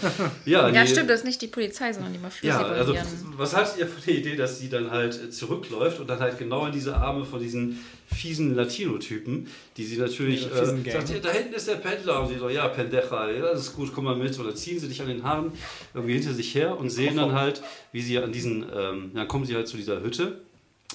[0.45, 2.95] Ja, Ja, die- stimmt, das ist nicht die Polizei, sondern die Mafiosi Ja, also
[3.35, 6.39] was haltet ihr von der Idee, dass sie dann halt äh, zurückläuft und dann halt
[6.39, 7.79] genau in diese Arme von diesen
[8.13, 12.21] fiesen Latino-Typen, die sie natürlich Ja, fiesen äh, sagt, "Hier, da hinten ist der Pendler
[12.21, 14.37] und sie so, ja, Pendeja, ja, das ist gut, komm mal mit.
[14.39, 15.51] Oder ziehen sie dich an den Haaren
[15.93, 19.45] irgendwie hinter sich her und sehen dann halt, wie sie an diesen, ähm, dann kommen
[19.45, 20.41] sie halt zu dieser Hütte,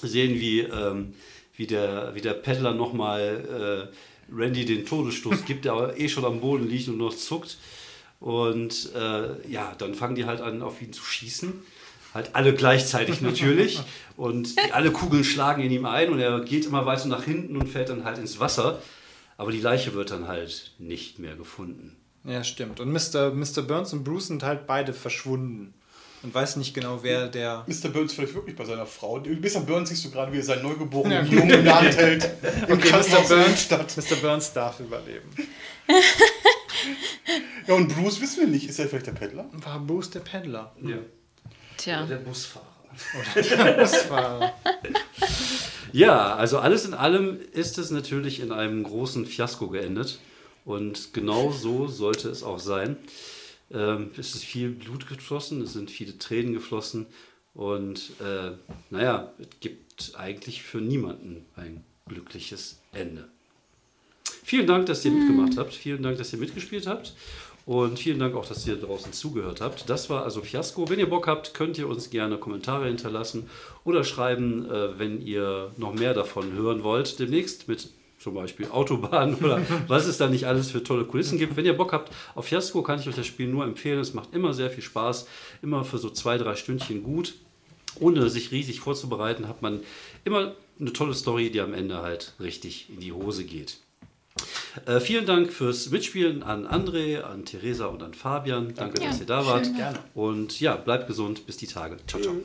[0.01, 1.13] sehen wie, ähm,
[1.55, 6.25] wie der, wie der Peddler nochmal äh, Randy den Todesstoß gibt, der aber eh schon
[6.25, 7.57] am Boden liegt und noch zuckt.
[8.19, 11.53] Und äh, ja, dann fangen die halt an, auf ihn zu schießen.
[12.13, 13.81] Halt alle gleichzeitig natürlich.
[14.17, 17.57] Und die, alle Kugeln schlagen in ihm ein und er geht immer weiter nach hinten
[17.57, 18.81] und fällt dann halt ins Wasser.
[19.37, 21.95] Aber die Leiche wird dann halt nicht mehr gefunden.
[22.23, 22.79] Ja, stimmt.
[22.79, 23.31] Und Mr.
[23.31, 23.63] Mr.
[23.63, 25.73] Burns und Bruce sind halt beide verschwunden.
[26.21, 27.65] Und weiß nicht genau, wer der.
[27.67, 27.89] Mr.
[27.89, 29.19] Burns vielleicht wirklich bei seiner Frau.
[29.19, 29.59] Mr.
[29.59, 32.23] Burns siehst du gerade, wie er seinen neugeborenen Jungen in der Hand hält.
[32.69, 33.27] Im Okay, Mr.
[33.27, 33.97] Burns, Stadt.
[33.97, 34.15] Mr.
[34.21, 35.29] Burns darf überleben.
[37.67, 38.69] Ja, und Bruce wissen wir nicht.
[38.69, 39.49] Ist er vielleicht der Peddler?
[39.51, 40.73] War Bruce der Pendler.
[40.81, 40.97] Ja.
[41.83, 42.05] Tja.
[42.05, 42.65] Der Busfahrer.
[43.35, 44.53] Das war.
[45.91, 50.19] Ja, also alles in allem ist es natürlich in einem großen Fiasko geendet.
[50.63, 52.95] Und genau so sollte es auch sein.
[53.69, 57.05] Ähm, es ist viel Blut geflossen, es sind viele Tränen geflossen.
[57.53, 58.51] Und äh,
[58.89, 63.27] naja, es gibt eigentlich für niemanden ein glückliches Ende.
[64.45, 65.73] Vielen Dank, dass ihr mitgemacht habt.
[65.73, 67.13] Vielen Dank, dass ihr mitgespielt habt.
[67.65, 69.89] Und vielen Dank auch, dass ihr draußen zugehört habt.
[69.89, 70.89] Das war also Fiasko.
[70.89, 73.49] Wenn ihr Bock habt, könnt ihr uns gerne Kommentare hinterlassen
[73.85, 77.19] oder schreiben, äh, wenn ihr noch mehr davon hören wollt.
[77.19, 77.87] Demnächst mit
[78.19, 81.55] zum Beispiel Autobahn oder was es da nicht alles für tolle Kulissen gibt.
[81.55, 83.99] Wenn ihr Bock habt auf Fiasco, kann ich euch das Spiel nur empfehlen.
[83.99, 85.27] Es macht immer sehr viel Spaß,
[85.61, 87.35] immer für so zwei, drei Stündchen gut.
[87.99, 89.81] Ohne sich riesig vorzubereiten, hat man
[90.23, 93.77] immer eine tolle Story, die am Ende halt richtig in die Hose geht.
[94.85, 98.73] Äh, vielen Dank fürs Mitspielen an André, an Theresa und an Fabian.
[98.73, 99.65] Danke, Ja, dass ihr da wart.
[99.67, 99.75] schön.
[99.75, 99.99] Gerne.
[100.15, 101.45] Und ja, bleibt gesund.
[101.45, 101.97] Bis die Tage.
[102.07, 102.35] Ciao, ciao.